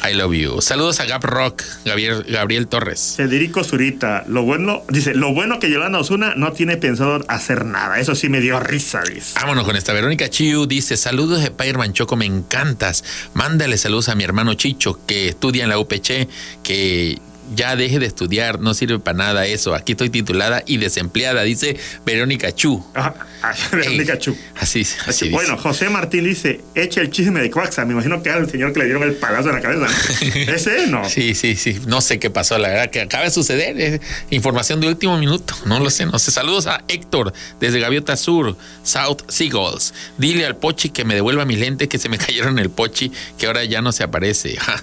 [0.09, 0.61] I love you.
[0.61, 3.14] Saludos a Gap Rock, Gabriel, Gabriel Torres.
[3.16, 7.98] Federico Zurita, lo bueno, dice, lo bueno que Yolanda Osuna no tiene pensado hacer nada.
[7.98, 9.34] Eso sí me dio risa, dice.
[9.40, 9.92] Vámonos con esta.
[9.92, 13.04] Verónica Chiu dice: Saludos de Spider-Man Choco, me encantas.
[13.34, 16.28] Mándale saludos a mi hermano Chicho, que estudia en la UPC,
[16.62, 17.18] que
[17.55, 19.74] ya deje de estudiar, no sirve para nada eso.
[19.74, 22.84] Aquí estoy titulada y desempleada, dice Verónica Chu.
[22.94, 24.36] Ajá, ah, Verónica Chu.
[24.57, 25.30] Así, así.
[25.30, 27.84] Bueno, José Martín dice, eche el chisme de Coaxa.
[27.84, 29.86] Me imagino que era el señor que le dieron el palazo en la cabeza.
[30.53, 31.09] Ese no.
[31.09, 31.80] Sí, sí, sí.
[31.86, 33.80] No sé qué pasó, la verdad que acaba de suceder.
[33.80, 35.55] Es información de último minuto.
[35.66, 36.30] No lo sé, no sé.
[36.30, 39.92] Saludos a Héctor desde Gaviota Sur, South Seagulls.
[40.16, 43.11] Dile al Pochi que me devuelva mis lentes que se me cayeron en el Pochi,
[43.36, 44.57] que ahora ya no se aparece.
[44.57, 44.82] Ja,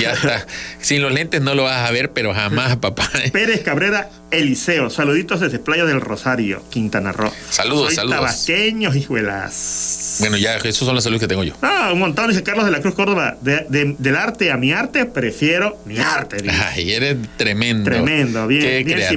[0.00, 0.46] ya está.
[0.80, 3.08] Sin los lentes no lo vas a ver, pero jamás, papá.
[3.32, 7.30] Pérez Cabrera Eliseo, saluditos desde Playa del Rosario, Quintana Roo.
[7.50, 8.16] Saludos, Soy saludos.
[8.16, 10.16] tabasqueños, hijuelas.
[10.20, 11.54] Bueno, ya, esos son los saludos que tengo yo.
[11.62, 13.36] Ah, un montón, dice Carlos de la Cruz Córdoba.
[13.40, 16.38] De- de- del arte a mi arte, prefiero mi arte.
[16.42, 16.54] dice.
[16.74, 17.84] Ay, eres tremendo.
[17.90, 19.10] Tremendo, bien, Qué bien creativo.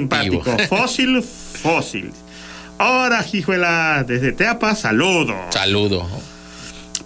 [0.44, 0.58] simpático.
[0.76, 2.12] Fósil, fósil.
[2.78, 5.36] Ahora, hijuela, desde Teapa, saludos.
[5.50, 6.06] Saludo,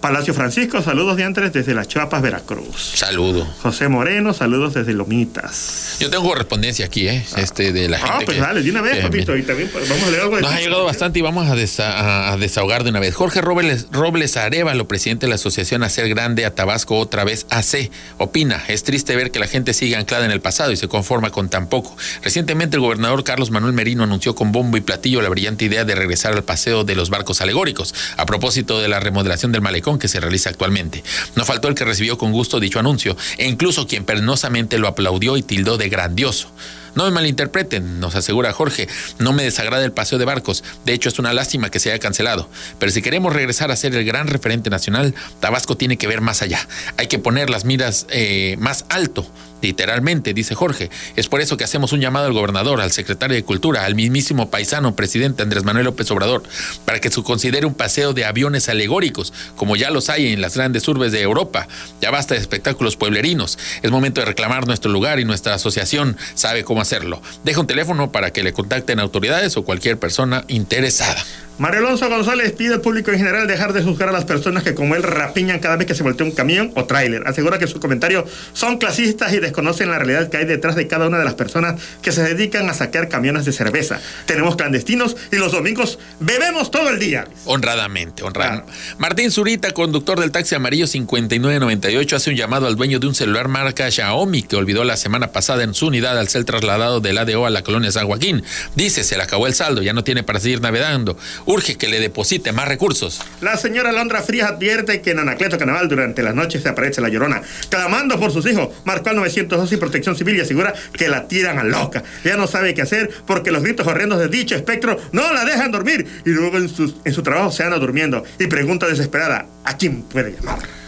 [0.01, 2.93] Palacio Francisco, saludos de antes desde las Chiapas, Veracruz.
[2.95, 3.45] saludo.
[3.61, 5.97] José Moreno, saludos desde Lomitas.
[5.99, 7.23] Yo tengo correspondencia aquí, ¿eh?
[7.37, 8.11] Este, de la gente.
[8.13, 9.37] Ah, pues que- dale, de una vez, papito.
[9.37, 11.55] Y también pues, vamos a leer algo de Nos ha llegado bastante y vamos a,
[11.55, 13.13] desa- a desahogar de una vez.
[13.13, 17.91] Jorge Robles, Robles Arevalo, presidente de la Asociación Hacer Grande a Tabasco, otra vez AC,
[18.17, 21.29] opina, es triste ver que la gente sigue anclada en el pasado y se conforma
[21.29, 21.95] con tan poco.
[22.23, 25.93] Recientemente el gobernador Carlos Manuel Merino anunció con bombo y platillo la brillante idea de
[25.93, 27.93] regresar al paseo de los barcos alegóricos.
[28.17, 31.03] A propósito de la remodelación del malecón Que se realiza actualmente.
[31.35, 35.37] No faltó el que recibió con gusto dicho anuncio, e incluso quien penosamente lo aplaudió
[35.37, 36.51] y tildó de grandioso.
[36.95, 38.87] No me malinterpreten, nos asegura Jorge,
[39.19, 41.99] no me desagrada el paseo de barcos, de hecho es una lástima que se haya
[41.99, 46.21] cancelado, pero si queremos regresar a ser el gran referente nacional, Tabasco tiene que ver
[46.21, 46.67] más allá,
[46.97, 49.25] hay que poner las miras eh, más alto
[49.61, 50.89] literalmente, dice Jorge.
[51.15, 54.49] Es por eso que hacemos un llamado al gobernador, al secretario de Cultura, al mismísimo
[54.49, 56.43] paisano presidente Andrés Manuel López Obrador,
[56.85, 60.55] para que se considere un paseo de aviones alegóricos, como ya los hay en las
[60.55, 61.67] grandes urbes de Europa.
[62.01, 63.57] Ya basta de espectáculos pueblerinos.
[63.81, 67.21] Es momento de reclamar nuestro lugar y nuestra asociación sabe cómo hacerlo.
[67.43, 71.23] Deja un teléfono para que le contacten autoridades o cualquier persona interesada.
[71.61, 74.73] Mario Alonso González pide al público en general dejar de juzgar a las personas que
[74.73, 77.27] como él rapiñan cada vez que se voltea un camión o tráiler.
[77.27, 81.05] Asegura que sus comentarios son clasistas y desconocen la realidad que hay detrás de cada
[81.05, 84.01] una de las personas que se dedican a saquear camiones de cerveza.
[84.25, 87.27] Tenemos clandestinos y los domingos bebemos todo el día.
[87.45, 88.73] Honradamente, honradamente.
[88.97, 93.49] Martín Zurita, conductor del taxi amarillo 5998, hace un llamado al dueño de un celular
[93.49, 97.45] marca Xiaomi que olvidó la semana pasada en su unidad al ser trasladado del ADO
[97.45, 98.43] a la colonia San Joaquín.
[98.75, 101.15] Dice, se le acabó el saldo, ya no tiene para seguir navegando
[101.51, 103.21] urge que le deposite más recursos.
[103.41, 107.09] La señora Londra Frías advierte que en Anacleto Carnaval durante las noches se aparece la
[107.09, 108.69] llorona, clamando por sus hijos.
[108.85, 112.03] Marcó al 902 y Protección Civil y asegura que la tiran a loca.
[112.23, 115.71] Ya no sabe qué hacer porque los gritos horrendos de dicho espectro no la dejan
[115.71, 119.77] dormir y luego en su, en su trabajo se anda durmiendo y pregunta desesperada, ¿a
[119.77, 120.80] quién puede llamar?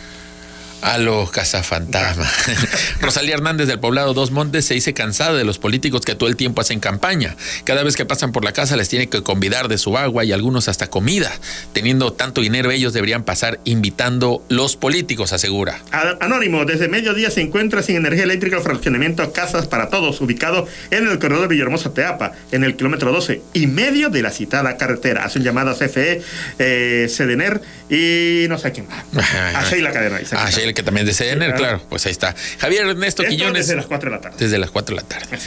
[0.83, 2.31] A los cazafantasmas.
[3.01, 6.35] Rosalía Hernández del poblado Dos Montes se dice cansada de los políticos que todo el
[6.35, 7.35] tiempo hacen campaña.
[7.63, 10.31] Cada vez que pasan por la casa les tiene que convidar de su agua y
[10.31, 11.31] algunos hasta comida.
[11.73, 15.79] Teniendo tanto dinero, ellos deberían pasar invitando los políticos, asegura.
[16.19, 21.07] Anónimo, desde mediodía se encuentra sin energía eléctrica el fraccionamiento Casas para Todos, ubicado en
[21.07, 25.23] el corredor Villahermosa Teapa, en el kilómetro 12 y medio de la citada carretera.
[25.23, 26.21] Hacen llamada a CFE,
[26.59, 29.03] eh, Sedener y no sé quién más.
[29.55, 30.19] A Sheila Cadena.
[30.31, 31.81] A Sheila que también de CNR, claro.
[31.89, 32.35] Pues ahí está.
[32.59, 33.67] Javier Ernesto Quiñones.
[33.67, 34.37] Desde las 4 de la tarde.
[34.39, 35.37] Desde las 4 de la tarde.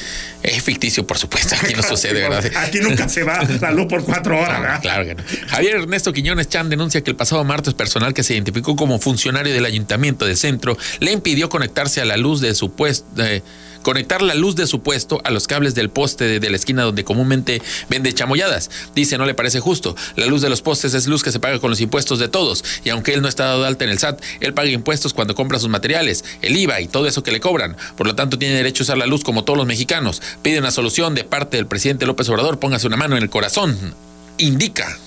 [0.43, 1.55] Es ficticio, por supuesto.
[1.61, 2.45] Aquí no sucede, ¿verdad?
[2.57, 4.81] Aquí nunca se va la luz por 4 horas, ¿verdad?
[4.81, 5.23] Claro que no.
[5.49, 9.53] Javier Ernesto Quiñones Chan denuncia que el pasado martes personal que se identificó como funcionario
[9.53, 13.07] del ayuntamiento de centro le impidió conectarse a la luz de su puesto.
[13.19, 13.43] Eh,
[13.87, 17.05] conectar la luz de su puesto a los cables del poste de, la esquina donde
[17.05, 18.69] comúnmente vende chamoyadas.
[18.97, 19.95] Dice, no le parece justo.
[20.17, 22.65] La luz de los postes es luz que se paga con los impuestos de todos.
[22.83, 25.37] Y aunque él no está dado de alta en el SAT, él paga impuestos cuando
[25.37, 27.77] compra sus materiales, el IVA y todo eso que le cobran.
[27.97, 30.21] Por lo tanto, tiene derecho a usar la luz como todos los mexicanos.
[30.43, 32.59] Pide una solución de parte del presidente López Obrador.
[32.59, 33.95] Póngase una mano en el corazón.
[34.39, 34.99] Indica.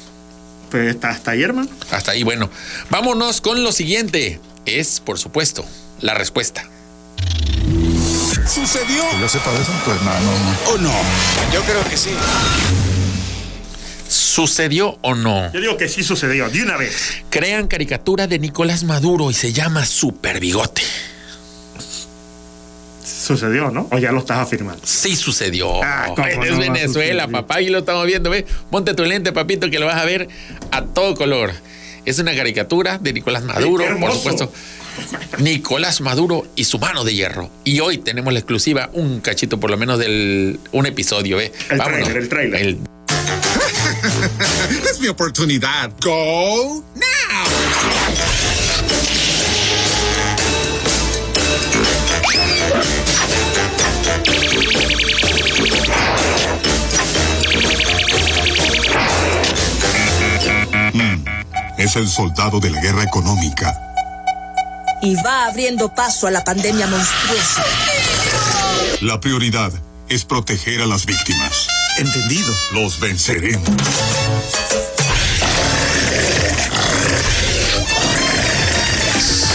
[0.71, 1.69] Pues hasta ahí, hermano.
[1.91, 2.49] Hasta ahí, bueno.
[2.89, 4.39] Vámonos con lo siguiente.
[4.65, 5.65] Es, por supuesto,
[5.99, 6.63] la respuesta.
[8.49, 9.03] ¿Sucedió?
[9.21, 9.75] ¿Ya se padecen?
[9.85, 10.91] Pues no, no, ¿O no?
[11.53, 12.09] Yo creo que sí.
[14.07, 15.53] ¿Sucedió o no?
[15.53, 17.13] Yo digo que sí sucedió, de una vez.
[17.29, 20.81] Crean caricatura de Nicolás Maduro y se llama Super Bigote.
[23.03, 23.87] Sucedió, ¿no?
[23.91, 24.81] O ya lo estás afirmando.
[24.83, 25.83] Sí sucedió.
[25.83, 28.47] Ah, ¿cómo es no Venezuela, papá, y lo estamos viendo, ve.
[28.71, 30.27] Ponte tu lente, papito, que lo vas a ver
[30.71, 31.53] a todo color.
[32.05, 34.51] Es una caricatura de Nicolás Maduro, por supuesto.
[35.39, 37.49] Nicolás Maduro y su mano de hierro.
[37.63, 41.51] Y hoy tenemos la exclusiva, un cachito por lo menos del un episodio, ¿ve?
[41.69, 42.61] El tráiler, el tráiler.
[42.61, 42.77] El-
[44.89, 45.91] Es mi oportunidad.
[46.01, 48.59] Go now.
[61.77, 63.88] Es el soldado de la guerra económica.
[65.01, 67.63] Y va abriendo paso a la pandemia monstruosa.
[69.01, 69.71] La prioridad
[70.09, 71.67] es proteger a las víctimas.
[71.97, 72.53] Entendido.
[72.73, 73.69] Los venceremos.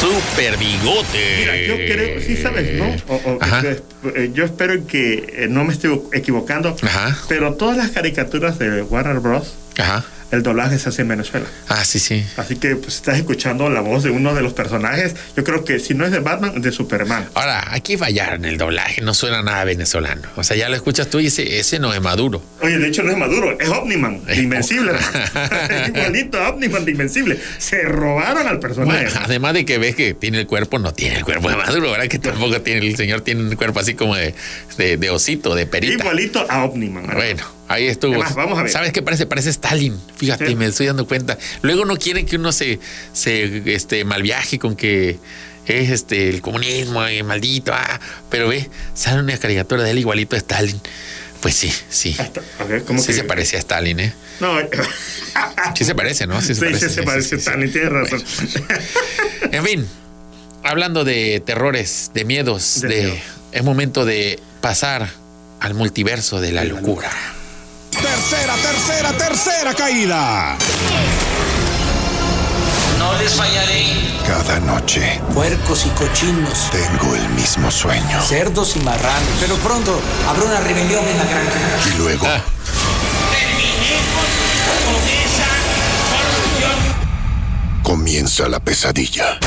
[0.01, 1.37] Super bigote.
[1.39, 2.87] Mira, yo creo, sí sabes, ¿no?
[3.09, 3.63] O- o- Ajá.
[3.63, 7.17] yo, eh, yo espero que eh, no me esté equivocando, Ajá.
[7.29, 10.05] pero todas las caricaturas de Warner Bros., Ajá.
[10.35, 11.47] El doblaje se hace en Venezuela.
[11.69, 12.25] Ah, sí, sí.
[12.37, 15.15] Así que pues estás escuchando la voz de uno de los personajes.
[15.37, 17.29] Yo creo que si no es de Batman, de Superman.
[17.35, 20.29] Ahora, aquí fallaron el doblaje, no suena nada venezolano.
[20.37, 22.43] O sea, ya lo escuchas tú y ese, ese no es Maduro.
[22.61, 24.93] Oye, de hecho no es Maduro, es Omniman, de Invencible.
[25.89, 27.39] Igualito a Omniman de Invencible.
[27.59, 29.05] Se robaron al personaje.
[29.05, 31.91] Bueno, además de que ves que tiene el cuerpo, no tiene el cuerpo de Maduro,
[31.91, 32.09] ¿verdad?
[32.09, 34.35] Que tampoco tiene, el señor tiene un cuerpo así como de,
[34.77, 35.95] de, de osito, de perita.
[35.95, 37.05] Igualito a Omniman.
[37.05, 37.19] hermano.
[37.21, 38.13] Bueno, ahí estuvo.
[38.15, 38.71] Además, vamos a ver.
[38.73, 39.27] ¿Sabes qué parece?
[39.27, 39.99] Parece Stalin.
[40.17, 41.39] Fíjate, me estoy dando cuenta.
[41.63, 42.79] Luego no quieren que uno se,
[43.13, 45.19] se este, malviaje con que
[45.67, 47.73] es este el comunismo, eh, maldito.
[47.75, 47.99] ah,
[48.31, 50.81] pero ve, sale una caricatura de él igualito a Stalin.
[51.41, 52.17] Pues sí, sí.
[52.19, 53.13] Hasta- a ver, ¿cómo Sí que?
[53.15, 54.13] se parecía a Stalin, ¿eh?
[54.41, 54.57] No,
[55.77, 56.41] Sí se parece, ¿no?
[56.41, 56.89] Sí sí, se parece.
[56.89, 58.23] sí, se parece a Stanley, tienes razón.
[59.53, 59.87] En fin,
[60.63, 63.21] hablando de terrores, de miedos, De
[63.53, 65.09] es momento de pasar
[65.61, 67.11] al multiverso de la locura.
[68.01, 70.57] Tercera, tercera, tercera caída.
[72.99, 74.15] No les fallaré.
[74.27, 78.21] Cada noche Puercos y cochinos, tengo el mismo sueño.
[78.23, 79.29] cerdos y marranos.
[79.41, 81.59] Pero pronto habrá una rebelión en la granja.
[81.87, 82.41] Y luego Ah,
[83.33, 84.27] Terminemos
[84.85, 85.51] con esa
[86.11, 86.79] corrupción.
[87.83, 89.39] comienza la pesadilla.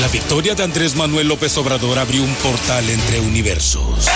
[0.00, 4.06] La victoria de Andrés Manuel López Obrador abrió un portal entre universos.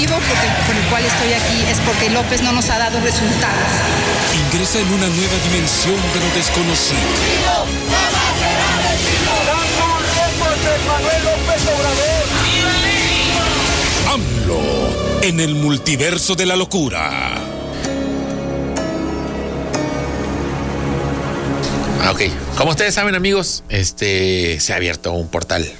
[0.00, 3.00] Motivo por el, por el cual estoy aquí es porque López no nos ha dado
[3.00, 3.72] resultados.
[4.46, 7.00] Ingresa en una nueva dimensión de lo desconocido.
[14.08, 17.34] AMLO en el multiverso de la locura.
[22.02, 22.22] Ah, ok.
[22.56, 25.70] Como ustedes saben, amigos, este se ha abierto un portal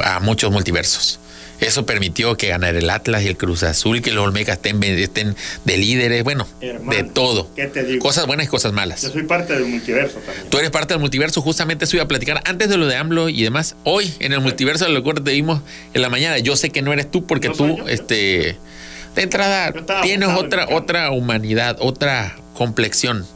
[0.00, 1.20] a muchos multiversos.
[1.64, 5.34] Eso permitió que ganara el Atlas y el Cruz Azul, que los Olmecas estén, estén
[5.64, 7.48] de líderes, bueno, Hermano, de todo.
[7.56, 8.00] ¿qué te digo?
[8.02, 9.02] Cosas buenas y cosas malas.
[9.02, 10.50] Yo soy parte del multiverso también.
[10.50, 13.28] Tú eres parte del multiverso, justamente eso iba a platicar antes de lo de AMLO
[13.30, 13.76] y demás.
[13.84, 15.62] Hoy en el multiverso de la locura te vimos
[15.94, 16.38] en la mañana.
[16.38, 17.88] Yo sé que no eres tú porque No tú, yo.
[17.88, 18.56] este,
[19.14, 23.26] de entrada tienes en otra, otra humanidad, otra complexión.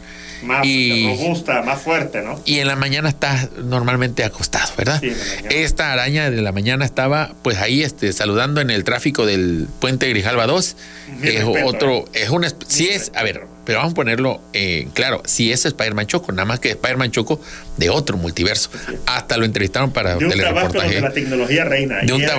[0.43, 2.41] Más Y- robusta, más fuerte, ¿no?
[2.45, 5.01] Y en la mañana estás normalmente acostado, ¿verdad?
[5.01, 5.49] Sí, en la mañana.
[5.51, 10.09] Esta araña de la mañana estaba pues ahí este, saludando en el tráfico del puente
[10.09, 10.76] Grijalva 2.
[11.20, 12.22] Mi Es respeto, otro, ¿eh?
[12.24, 13.47] es un, esp- sí Mi es, a ver.
[13.69, 17.39] Pero vamos a ponerlo eh, claro, sí es Spider-Man Choco, nada más que Spider-Man Choco
[17.77, 18.71] de otro multiverso.
[19.05, 21.03] Hasta lo entrevistaron para De un telereportaje.
[21.03, 21.99] la tecnología reina.
[22.01, 22.33] De un mundo.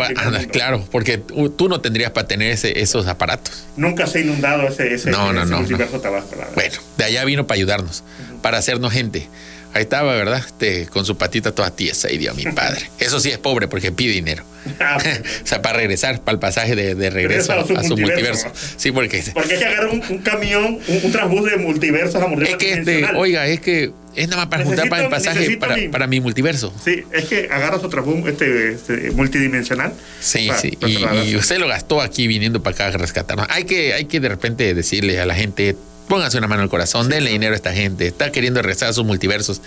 [0.51, 3.63] claro, porque tú no tendrías para tener ese- esos aparatos.
[3.77, 6.35] Nunca se ha inundado ese, ese, No, no, ese no, multiverso tabasco.
[6.55, 8.03] Bueno, de allá vino para ayudarnos,
[8.41, 9.29] para hacernos gente.
[9.73, 10.43] Ahí estaba, ¿verdad?
[10.45, 12.89] Este, con su patita toda tiesa y dio a mi padre.
[12.99, 14.43] Eso sí es pobre porque pide dinero.
[14.79, 14.97] Ah,
[15.43, 18.47] o sea, para regresar, para el pasaje de, de regreso a su a su multiverso.
[18.47, 18.51] multiverso.
[18.77, 22.25] Sí, porque Porque hay que agarrar un, un camión, un, un transbús de multiversos a
[22.25, 25.55] es multiverso que este, oiga, es que es nada más para juntar para el pasaje
[25.57, 26.73] para, mi- para mi multiverso.
[26.83, 29.93] Sí, es que agarras otro transbús este, este, multidimensional.
[30.19, 30.71] Sí, para- sí.
[30.99, 33.45] para Y, y usted lo gastó aquí viniendo para acá a rescatarnos.
[33.49, 35.75] Hay que, hay que de repente decirle a la gente,
[36.09, 38.07] póngase una mano al corazón, denle dinero a esta gente.
[38.07, 39.61] Está queriendo rezar a sus multiversos.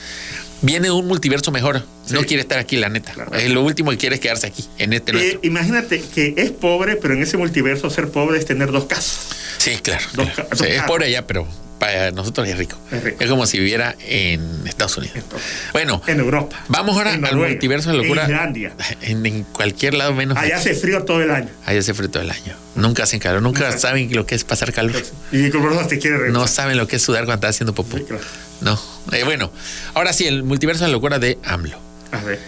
[0.60, 1.82] Viene un multiverso mejor.
[2.10, 3.12] No quiere estar aquí, la neta.
[3.12, 3.34] Claro.
[3.34, 6.96] Eh, lo último que quiere es quedarse aquí, en este Eh, imagínate que es pobre,
[6.96, 9.28] pero en ese multiverso ser pobre es tener dos casas.
[9.58, 10.04] Sí, claro.
[10.14, 10.48] Dos claro.
[10.50, 11.48] ca- O sea, dos es pobre allá, pero
[11.82, 12.78] para nosotros es rico.
[12.92, 13.16] Es rico.
[13.18, 15.18] Es como si viviera en Estados Unidos.
[15.72, 16.62] Bueno, En Europa.
[16.68, 18.22] vamos ahora al multiverso de locura.
[18.24, 18.72] En Islandia.
[19.00, 20.38] En, en cualquier lado menos.
[20.38, 21.48] Allá hace frío todo el año.
[21.66, 22.54] Allá hace frío todo el año.
[22.76, 25.02] Nunca hacen calor, nunca saben lo que es pasar calor.
[25.32, 26.40] Y eso te quiere regresar.
[26.40, 27.98] No saben lo que es sudar cuando estás haciendo popó.
[27.98, 28.22] Sí, claro.
[28.60, 28.80] No.
[29.10, 29.50] Eh, bueno,
[29.94, 31.80] ahora sí, el multiverso de la locura de AMLO.
[32.12, 32.38] A ver.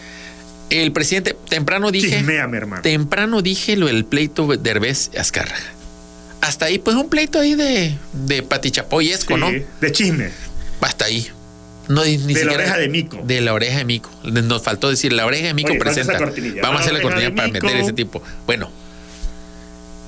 [0.70, 2.18] El presidente, temprano dije.
[2.18, 2.82] Chisméame, hermano.
[2.82, 5.73] Temprano dije lo del pleito de Derbez Azcárraga.
[6.44, 9.50] Hasta ahí, pues un pleito ahí de, de patichapoyesco, Sí, ¿no?
[9.80, 10.30] De chisme.
[10.80, 11.26] Hasta ahí.
[11.88, 13.20] No, ni De la oreja de mico.
[13.24, 14.10] De la oreja de Mico.
[14.24, 16.12] Nos faltó decir, la oreja de Mico Oye, presenta.
[16.14, 16.62] esa cortinilla.
[16.62, 18.22] Vamos a hacer la cortinilla para meter ese tipo.
[18.46, 18.70] Bueno,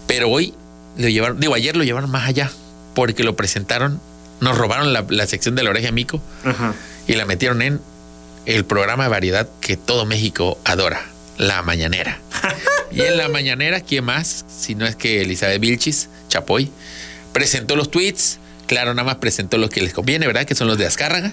[0.06, 0.54] pero hoy
[0.96, 2.50] lo llevaron, digo, ayer lo llevaron más allá,
[2.94, 4.00] porque lo presentaron,
[4.40, 6.74] nos robaron la, la sección de la oreja de Mico Ajá.
[7.06, 7.80] y la metieron en
[8.46, 11.04] el programa de variedad que todo México adora,
[11.38, 12.18] La Mañanera.
[12.90, 14.44] y en La Mañanera, ¿quién más?
[14.48, 16.70] Si no es que Elizabeth Vilchis, Chapoy,
[17.32, 20.44] presentó los tweets, claro, nada más presentó los que les conviene, ¿verdad?
[20.46, 21.32] Que son los de Azcárraga.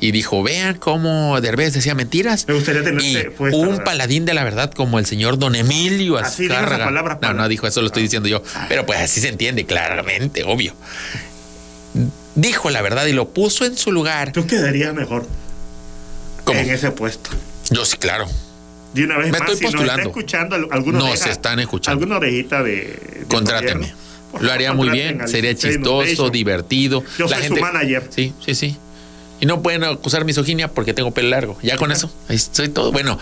[0.00, 2.46] Y dijo, vean cómo Derbez decía mentiras.
[2.46, 3.16] Me gustaría tener Y
[3.52, 3.84] un ¿verdad?
[3.84, 6.84] paladín de la verdad como el señor Don Emilio Así Azcárraga.
[6.84, 8.40] palabra, no, no dijo eso, lo estoy diciendo yo.
[8.68, 10.72] Pero pues así se entiende claramente, obvio.
[12.36, 14.30] Dijo la verdad y lo puso en su lugar.
[14.30, 15.26] Tú quedarías mejor
[16.44, 16.58] ¿Cómo?
[16.60, 17.30] en ese puesto.
[17.70, 18.28] Yo sí, claro.
[18.94, 20.00] De una vez Me más, estoy si nos postulando.
[20.02, 22.00] está escuchando al- alguna Nos oreja- están escuchando.
[22.00, 22.72] Alguna orejita de.
[22.74, 23.74] de Contráteme.
[23.80, 23.98] gobierno,
[24.40, 27.02] Lo haría muy bien, sería chistoso, divertido.
[27.18, 28.08] Yo soy su manager.
[28.14, 28.76] Sí, sí, sí.
[29.40, 31.58] Y no pueden acusar misoginia porque tengo pelo largo.
[31.62, 32.90] Ya con eso, ahí estoy todo.
[32.92, 33.18] Bueno,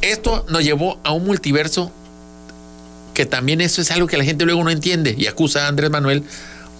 [0.00, 1.92] esto nos llevó a un multiverso
[3.14, 5.90] que también eso es algo que la gente luego no entiende y acusa a Andrés
[5.90, 6.22] Manuel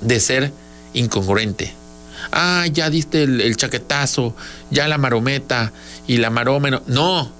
[0.00, 0.52] de ser
[0.94, 1.72] incongruente.
[2.32, 4.34] Ah, ya diste el, el chaquetazo,
[4.70, 5.72] ya la marometa
[6.06, 6.82] y la marómeno.
[6.86, 7.30] No,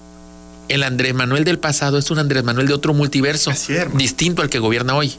[0.69, 3.99] el Andrés Manuel del pasado es un Andrés Manuel de otro multiverso, Así es, hermano.
[3.99, 5.15] distinto al que gobierna hoy.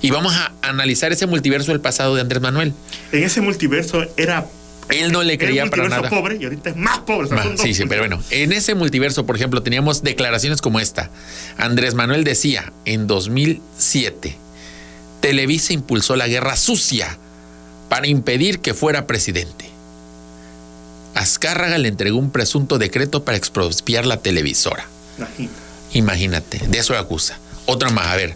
[0.00, 2.72] Y vamos a analizar ese multiverso del pasado de Andrés Manuel.
[3.12, 4.46] En ese multiverso era
[4.88, 6.10] Él no le creía para multiverso nada.
[6.10, 7.28] pobre y ahorita es más pobre.
[7.56, 11.08] sí, sí, pero bueno, en ese multiverso, por ejemplo, teníamos declaraciones como esta.
[11.56, 14.36] Andrés Manuel decía en 2007,
[15.20, 17.16] Televisa impulsó la guerra sucia
[17.88, 19.66] para impedir que fuera presidente.
[21.14, 24.86] Azcárraga le entregó un presunto decreto para expropiar la televisora.
[25.18, 25.52] Imagínate.
[25.94, 27.38] Imagínate, de eso acusa.
[27.66, 28.34] Otra más, a ver.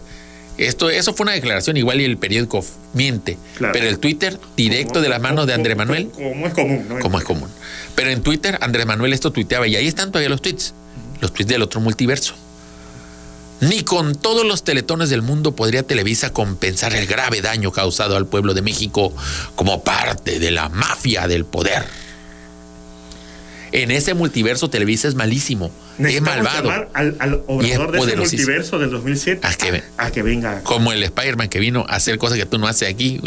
[0.57, 3.37] Esto, eso fue una declaración igual y el periódico miente.
[3.57, 3.73] Claro.
[3.73, 6.99] Pero el Twitter, directo de las manos de Andrés Manuel, Como es común, ¿no?
[6.99, 7.49] como es común.
[7.95, 10.73] Pero en Twitter, Andrés Manuel esto tuiteaba y ahí están todavía los tweets.
[11.21, 12.33] Los tweets del otro multiverso.
[13.59, 18.27] Ni con todos los teletones del mundo podría Televisa compensar el grave daño causado al
[18.27, 19.11] pueblo de México
[19.55, 21.83] como parte de la mafia del poder.
[23.71, 26.71] En ese multiverso Televisa es malísimo, es malvado.
[26.93, 30.61] al, al obrador de ese multiverso del 2007 A que, a que venga.
[30.63, 33.19] como el Spider-Man que vino a hacer cosas que tú no haces aquí.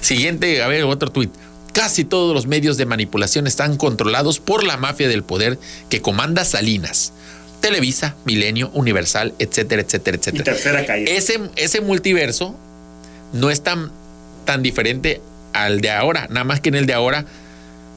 [0.00, 1.30] Siguiente, a ver, otro tuit.
[1.72, 5.58] Casi todos los medios de manipulación están controlados por la mafia del poder
[5.88, 7.12] que comanda Salinas.
[7.60, 10.44] Televisa, Milenio, Universal, etcétera, etcétera, Y etcétera.
[10.44, 11.10] tercera caída.
[11.12, 12.56] Ese, ese multiverso
[13.32, 13.92] no es tan,
[14.46, 15.20] tan diferente
[15.52, 17.26] al de ahora, nada más que en el de ahora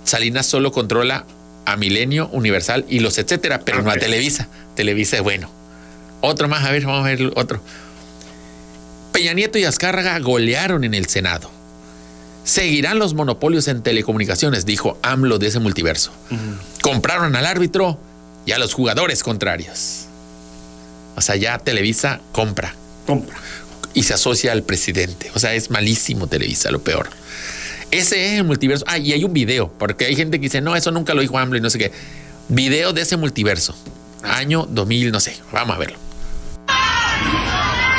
[0.03, 1.25] Salinas solo controla
[1.65, 3.95] a Milenio, Universal y los etcétera, pero no a.
[3.97, 4.47] Televisa.
[4.75, 5.49] Televisa es bueno.
[6.21, 7.61] Otro más, a ver, vamos a ver otro.
[9.11, 11.51] Peña Nieto y Azcárraga golearon en el Senado.
[12.43, 16.11] Seguirán los monopolios en telecomunicaciones, dijo AMLO de ese multiverso.
[16.81, 17.99] Compraron al árbitro
[18.45, 20.05] y a los jugadores contrarios.
[21.15, 23.35] O sea, ya Televisa compra Compra.
[23.93, 25.31] y se asocia al presidente.
[25.35, 27.09] O sea, es malísimo Televisa, lo peor.
[27.93, 28.83] Ese es el multiverso.
[28.87, 31.37] Ah, y hay un video, porque hay gente que dice, no, eso nunca lo dijo
[31.37, 31.91] AMLO y no sé qué.
[32.47, 33.75] Video de ese multiverso.
[34.23, 35.37] Año 2000, no sé.
[35.51, 35.97] Vamos a verlo.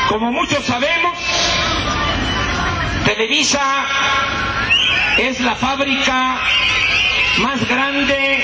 [0.09, 1.16] Como muchos sabemos,
[3.05, 3.86] Televisa
[5.16, 6.40] es la fábrica
[7.38, 8.42] más grande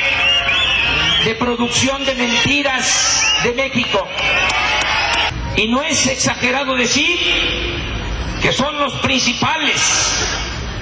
[1.25, 4.07] de producción de mentiras de México.
[5.57, 7.19] Y no es exagerado decir
[8.41, 10.40] que son los principales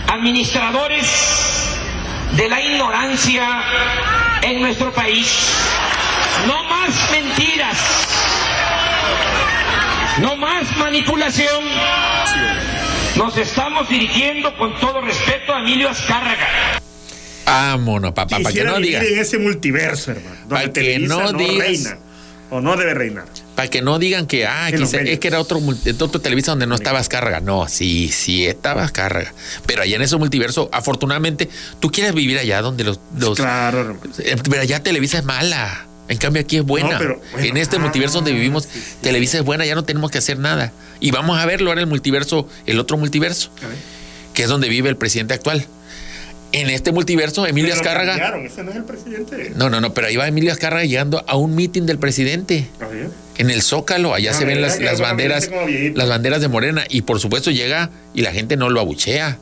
[0.08, 1.06] administradores
[2.36, 3.62] de la ignorancia
[4.42, 5.28] en nuestro país.
[6.46, 7.76] No más mentiras,
[10.20, 11.64] no más manipulación.
[13.16, 16.46] Nos estamos dirigiendo con todo respeto a Emilio Azcárraga.
[17.44, 19.14] Vámonos, papá, para que Quisiera no vivir digan.
[19.14, 20.36] en ese multiverso, hermano.
[20.46, 21.98] Donde Pa' que no, digas- reina.
[22.50, 23.24] O no debe reinar.
[23.58, 25.58] Para que no digan que, ah, quizá- es que era otro,
[25.98, 27.40] otro Televisa donde no estaba Azcárraga.
[27.40, 29.34] No, sí, sí estaba Azcárraga.
[29.66, 31.48] Pero allá en ese multiverso, afortunadamente,
[31.80, 33.00] tú quieres vivir allá donde los...
[33.18, 33.98] los Claro.
[34.20, 35.88] Eh, Pero allá Televisa es mala.
[36.06, 36.92] En cambio aquí es buena.
[36.92, 38.94] No, pero, bueno, en este ah, multiverso donde vivimos, sí, sí.
[39.00, 40.70] Televisa es buena, ya no tenemos que hacer nada.
[41.00, 43.50] Y vamos a verlo ahora el multiverso, el otro multiverso,
[44.34, 45.66] que es donde vive el presidente actual.
[46.52, 48.12] En este multiverso, Emilio Pero lo Azcárraga.
[48.12, 49.52] cambiaron, Ese no es el presidente.
[49.56, 52.68] No, no, no, pero ahí va Emilio Azcárraga llegando a un mitin del presidente.
[53.38, 55.48] En el Zócalo, allá Ah, se ven las, banderas,
[55.94, 56.84] las banderas de Morena.
[56.88, 59.38] Y por supuesto llega y la gente no lo abuchea.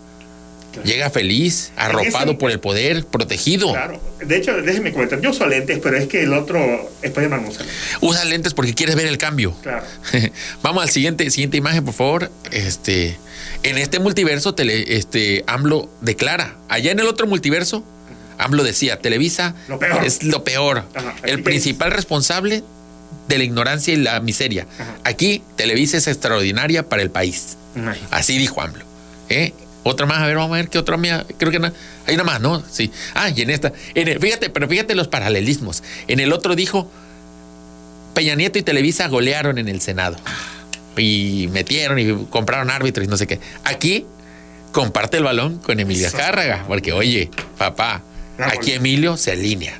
[0.85, 3.73] Llega feliz, arropado ese- por el poder, protegido.
[3.73, 3.99] Claro.
[4.21, 5.19] De hecho, déjeme comentar.
[5.23, 6.59] Yo uso lentes, pero es que el otro
[7.01, 7.77] es Spider-Man usa lentes.
[8.03, 9.55] Usa lentes porque quieres ver el cambio.
[9.63, 9.83] Claro.
[10.63, 12.31] Vamos al siguiente, siguiente imagen, por favor.
[12.53, 13.17] Este,
[13.63, 16.57] en este multiverso, tele, este, AMLO declara.
[16.69, 17.83] Allá en el otro multiverso,
[18.37, 20.05] AMLO decía, Televisa Lo peor.
[20.05, 20.85] es lo peor.
[20.95, 22.63] Ajá, el principal responsable
[23.29, 24.67] de la ignorancia y la miseria.
[24.79, 24.97] Ajá.
[25.05, 27.57] Aquí, Televisa es extraordinaria para el país.
[28.11, 28.85] Así dijo AMLO.
[29.29, 29.53] ¿Eh?
[29.83, 31.25] Otra más, a ver, vamos a ver qué otra mía.
[31.39, 31.71] Creo que no.
[32.07, 32.63] Hay una más, ¿no?
[32.71, 32.91] Sí.
[33.15, 33.73] Ah, y en esta.
[33.95, 35.83] en el- fíjate, pero fíjate los paralelismos.
[36.09, 36.91] En el otro dijo,
[38.15, 40.17] Peña Nieto y Televisa golearon en el Senado.
[40.97, 43.39] Y metieron y compraron árbitros y no sé qué.
[43.65, 44.07] Aquí
[44.73, 46.65] comparte el balón con Emilio Azcárraga.
[46.67, 48.03] Porque, oye, papá,
[48.39, 48.73] aquí.
[48.73, 49.79] Emilio se alinea.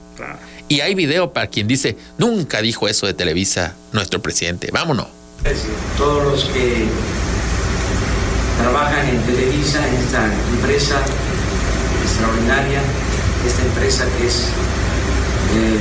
[0.69, 4.71] Y hay video para quien dice, nunca dijo eso de Televisa nuestro presidente.
[4.73, 5.07] Vámonos.
[5.97, 6.87] Todos los que
[8.61, 10.25] trabajan en Televisa, en esta
[10.57, 10.97] empresa
[12.03, 12.81] extraordinaria,
[13.47, 14.49] esta empresa que es
[15.55, 15.79] eh,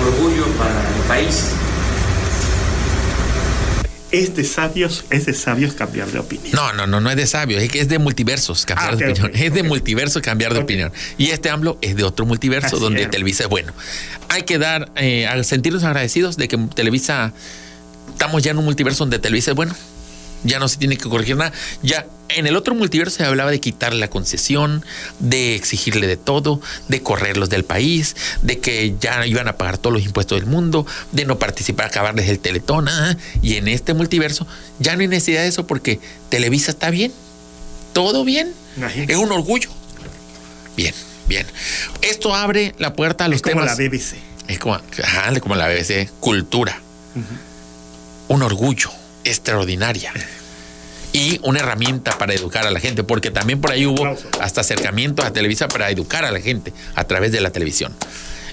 [0.00, 1.52] un orgullo para el país.
[4.10, 6.50] Es de sabios, es de sabios cambiar de opinión.
[6.52, 9.04] No, no, no, no es de sabio, es que es de multiversos cambiar Ah, de
[9.12, 9.30] opinión.
[9.34, 10.92] es de multiverso cambiar de opinión.
[11.18, 13.10] Y este AMLO es de otro multiverso Así donde es.
[13.10, 13.72] Televisa es bueno.
[14.30, 17.32] Hay que dar, eh, sentirnos agradecidos de que Televisa,
[18.12, 19.74] estamos ya en un multiverso donde Televisa es bueno.
[20.44, 21.52] Ya no se tiene que corregir nada.
[21.82, 24.84] Ya en el otro multiverso se hablaba de quitarle la concesión,
[25.18, 29.94] de exigirle de todo, de correrlos del país, de que ya iban a pagar todos
[29.94, 32.88] los impuestos del mundo, de no participar, acabarles el teletón.
[32.88, 34.46] ah, Y en este multiverso
[34.78, 37.12] ya no hay necesidad de eso porque Televisa está bien.
[37.92, 38.52] Todo bien.
[38.76, 39.12] Imagínate.
[39.12, 39.70] Es un orgullo.
[40.76, 40.94] Bien.
[41.28, 41.46] Bien.
[42.02, 43.76] Esto abre la puerta a los Es como temas.
[43.78, 44.16] la BBC.
[44.46, 46.08] Es como, ajá, como la BBC.
[46.20, 46.80] Cultura.
[48.28, 48.90] Un orgullo
[49.24, 50.12] extraordinaria.
[51.12, 55.24] Y una herramienta para educar a la gente, porque también por ahí hubo hasta acercamientos
[55.24, 57.94] a Televisa para educar a la gente a través de la televisión.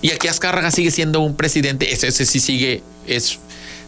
[0.01, 3.39] Y aquí Azcárraga sigue siendo un presidente, ese, ese sí sigue, es,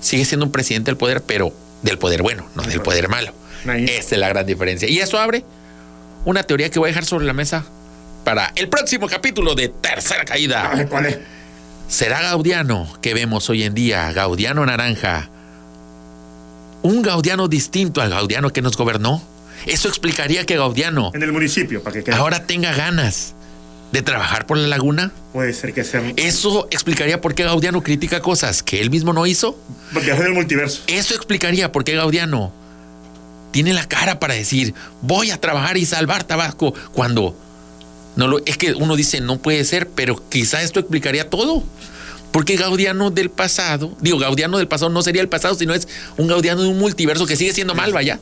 [0.01, 3.34] sigue siendo un presidente del poder, pero del poder bueno, no del poder malo.
[3.65, 4.89] Esta es la gran diferencia.
[4.89, 5.43] Y eso abre
[6.25, 7.65] una teoría que voy a dejar sobre la mesa
[8.23, 10.88] para el próximo capítulo de Tercera Caída.
[10.89, 11.17] ¿Cuál es?
[11.88, 15.30] ¿Será Gaudiano que vemos hoy en día, Gaudiano Naranja,
[16.88, 19.21] un Gaudiano distinto al Gaudiano que nos gobernó?
[19.65, 22.15] Eso explicaría que Gaudiano En el municipio, para que quede.
[22.15, 23.33] ahora tenga ganas
[23.91, 25.11] de trabajar por la laguna.
[25.33, 26.01] Puede ser que sea.
[26.15, 29.59] Eso explicaría por qué Gaudiano critica cosas que él mismo no hizo.
[29.91, 30.83] Viaje del multiverso.
[30.88, 32.53] Eso explicaría por qué Gaudiano
[33.51, 37.35] tiene la cara para decir voy a trabajar y salvar Tabasco cuando
[38.15, 41.63] no lo es que uno dice no puede ser, pero quizá esto explicaría todo.
[42.32, 46.28] Porque Gaudiano del pasado, digo, Gaudiano del pasado no sería el pasado, sino es un
[46.28, 48.19] Gaudiano de un multiverso que sigue siendo malo allá.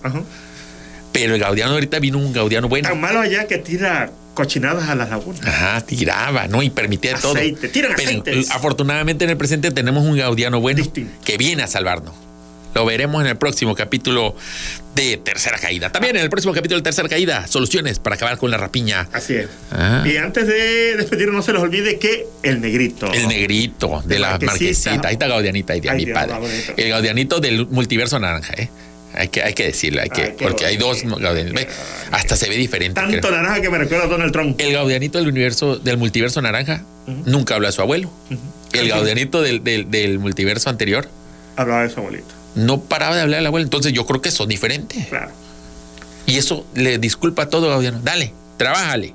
[1.11, 2.89] Pero el Gaudiano ahorita vino un Gaudiano bueno.
[2.89, 5.41] Tan malo allá que tira cochinadas a las lagunas.
[5.45, 6.61] Ajá, tiraba, ¿no?
[6.61, 7.35] Y permitía todo.
[7.71, 10.83] Tiran Pero afortunadamente en el presente tenemos un Gaudiano bueno
[11.23, 12.13] que viene a salvarnos.
[12.75, 14.35] Lo veremos en el próximo capítulo
[14.95, 15.91] de Tercera Caída.
[15.93, 19.07] También en el próximo capítulo de Tercera Caída, soluciones para acabar con la rapiña.
[19.13, 19.47] Así es.
[19.71, 20.03] Ah.
[20.05, 23.11] Y antes de despedirnos, no se les olvide que el negrito.
[23.13, 24.51] El negrito de, De la Marquesita.
[24.91, 25.07] marquesita.
[25.07, 26.35] Ahí está Gaudianita, ahí está mi padre.
[26.75, 28.69] El Gaudianito del multiverso naranja, ¿eh?
[29.17, 31.03] Hay que, hay que decirlo, hay que, Ay, porque hay dos.
[31.05, 31.65] Gaudianitos.
[32.11, 32.99] Hasta se ve diferente.
[32.99, 33.31] Tanto creo.
[33.31, 34.59] naranja que me recuerda a Donald Trump.
[34.59, 36.83] El Gaudianito del universo, del multiverso naranja,
[37.25, 38.11] nunca habla de su abuelo.
[38.73, 41.07] El Gaudianito del, del- del multiverso anterior
[41.57, 42.34] Hablaba de su abuelito.
[42.55, 43.65] No paraba de hablar del abuelo.
[43.65, 45.07] Entonces yo creo que son diferentes.
[45.07, 45.31] Claro.
[46.25, 47.81] Y eso le disculpa a todo.
[48.03, 49.13] Dale, trabájale.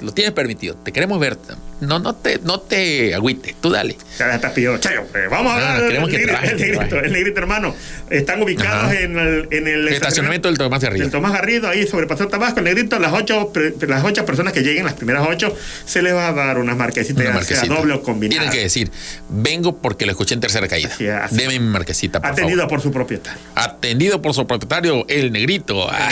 [0.00, 0.76] Lo tienes permitido.
[0.76, 1.36] Te queremos ver.
[1.80, 3.54] No, no te, no te agüite.
[3.60, 3.96] Tú dale.
[4.18, 5.00] Ya estás pidiendo, chayo.
[5.14, 7.06] eh, Vamos a No, hablar del que trabaje, el negrito, trabaje.
[7.06, 7.74] el negrito, hermano.
[8.10, 11.02] Están ubicados en el, en el El estacionamiento del Tomás Garrido.
[11.02, 13.52] del Tomás Garrido, ahí sobre Paseo Tabasco, el negrito, las ocho,
[13.86, 15.56] las ocho personas que lleguen, las primeras ocho,
[15.86, 17.74] se les va a dar unas marquesitas, Una ya sea marquesita.
[17.74, 18.40] doble o combinada.
[18.42, 18.90] Tienen que decir,
[19.28, 20.90] vengo porque lo escuché en tercera caída.
[20.92, 22.68] Así así Deme mi marquesita, por Atendido favor.
[22.70, 23.40] por su propietario.
[23.54, 25.88] Atendido por su propietario, el negrito.
[25.90, 26.10] Ah,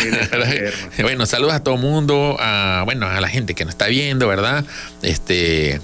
[1.02, 4.64] bueno, saludos a todo mundo, a, bueno, a la gente que nos está viendo, ¿verdad?
[5.02, 5.80] Este, 对。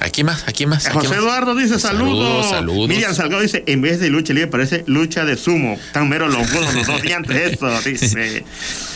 [0.00, 0.86] Aquí más, aquí más.
[0.86, 1.18] aquí José más.
[1.18, 2.46] Eduardo dice saludos.
[2.46, 2.88] Saludos, saludos.
[2.88, 5.78] Miriam Salgado dice, en vez de lucha libre parece lucha de sumo.
[5.92, 8.44] Tan mero los huevos, los dos diantres, eso, dice.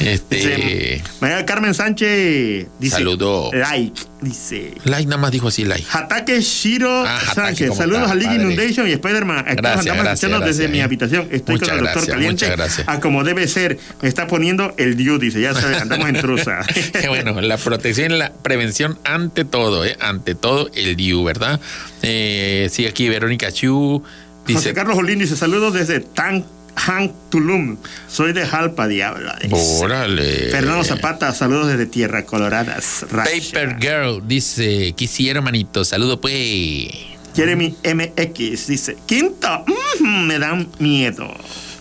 [0.00, 3.50] Este, Dice, María Carmen Sánchez dice, Saludo.
[3.52, 4.74] like, dice.
[4.84, 5.84] like nada más dijo así, like.
[5.90, 8.34] Hatake Shiro Ah, Sánchez, ¿cómo saludos está, a League?
[8.36, 9.44] Inundation y Spider-Man.
[9.44, 10.82] Gracias, andamos gracias, escuchando desde gracias, mi eh.
[10.82, 11.28] habitación.
[11.30, 12.44] Estoy Muchas con el doctor gracias, caliente.
[12.46, 12.88] muchas gracias.
[12.88, 13.78] A como debe ser.
[14.02, 15.40] Me está poniendo el Diu, dice.
[15.40, 16.60] Ya sabes, andamos en truza.
[17.10, 19.96] Bueno, la protección y la prevención ante todo, ¿eh?
[20.00, 21.60] Ante todo el DIU, ¿verdad?
[22.02, 24.02] Eh, sigue aquí Verónica Chu.
[24.42, 26.44] José Dice, Carlos Julín dice, saludos desde Tan
[26.86, 27.76] Han Tulum.
[28.08, 29.30] Soy de Jalpa, diablo.
[29.52, 30.50] órale.
[30.50, 33.04] Fernando Zapata, saludos desde Tierra Coloradas.
[33.10, 36.88] Paper Girl dice, quisiera, hermanito, saludo pues.
[37.36, 39.64] Jeremy MX dice, quinto,
[40.00, 41.32] mm, me dan miedo.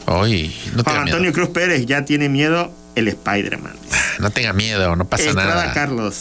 [0.06, 1.16] Ay, no Juan miedo.
[1.18, 3.74] Antonio Cruz Pérez, ya tiene miedo el Spider-Man.
[4.20, 5.74] No tenga miedo, no pasa Estrada nada.
[5.74, 6.16] Carlos.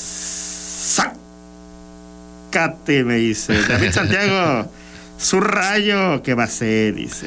[2.51, 3.62] Sácate, me dice.
[3.68, 4.70] David Santiago,
[5.18, 6.94] su rayo, ¿qué va a ser?
[6.94, 7.26] Dice.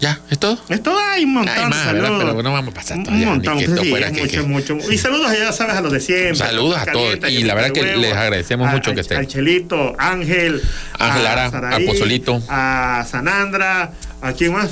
[0.00, 0.18] ¿Ya?
[0.30, 0.58] ¿Es todo?
[0.70, 2.02] Es todo, hay un montón Hay de más, ¿verdad?
[2.08, 2.24] saludos.
[2.30, 4.20] Pero no vamos a pasar todo Un ya, montón, que esto sí, fuera es que-
[4.42, 4.92] mucho, que- mucho.
[4.92, 6.36] Y saludos ya sabes a los de siempre.
[6.36, 7.18] Saludos a todos.
[7.30, 9.18] Y la verdad que Huevo, les agradecemos a- mucho que estén.
[9.18, 10.62] Al Chelito, Ángel,
[10.98, 12.42] Ángel Lara, a Saraí, Pozolito.
[12.48, 14.70] a Sanandra, ¿a quién más?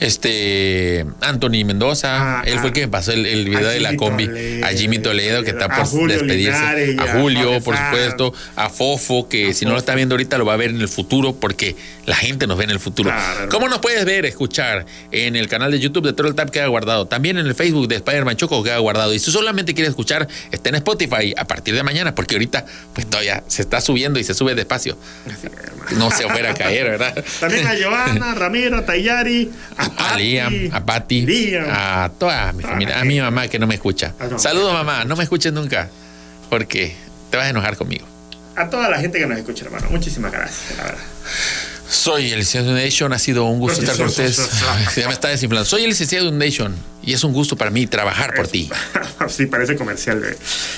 [0.00, 4.26] Este Anthony Mendoza, él fue el que me pasó el, el video de la combi,
[4.26, 8.68] Toledo, a Jimmy Toledo que está por Julio despedirse, Linares a Julio, por supuesto, a
[8.68, 11.34] Fofo, que si no lo está viendo ahorita lo va a ver en el futuro
[11.34, 11.76] porque
[12.06, 13.12] la gente nos ve en el futuro.
[13.50, 17.06] ¿Cómo nos puedes ver, escuchar en el canal de YouTube de Troll Tap queda guardado?
[17.06, 19.14] También en el Facebook de Spider-Man Choco queda guardado.
[19.14, 23.08] Y si solamente quieres escuchar, está en Spotify a partir de mañana, porque ahorita pues
[23.08, 24.96] todavía se está subiendo y se sube despacio.
[25.96, 27.24] No se fuera a caer, ¿verdad?
[27.40, 33.04] También a Giovanna, Ramiro, Tayari, a a Liam, a Patti, a toda mi familia, a
[33.04, 34.14] mi mamá que no me escucha.
[34.30, 34.38] no.
[34.38, 35.88] Saludos mamá, no me escuches nunca,
[36.50, 36.94] porque
[37.30, 38.06] te vas a enojar conmigo.
[38.56, 39.88] a toda la gente que nos escucha, hermano.
[39.90, 41.00] Muchísimas gracias, la verdad.
[41.88, 44.38] Soy el licenciado de Nation, ha sido un gusto estar con ustedes.
[44.96, 45.64] Ya me está desinflando.
[45.64, 48.68] Soy el licenciado de Nation y es un gusto para mí trabajar por ti.
[49.28, 50.22] sí, parece comercial.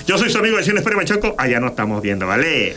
[0.07, 1.35] Yo soy su amigo de Cine Espera Machoco.
[1.39, 2.77] Allá nos estamos viendo, ¿vale?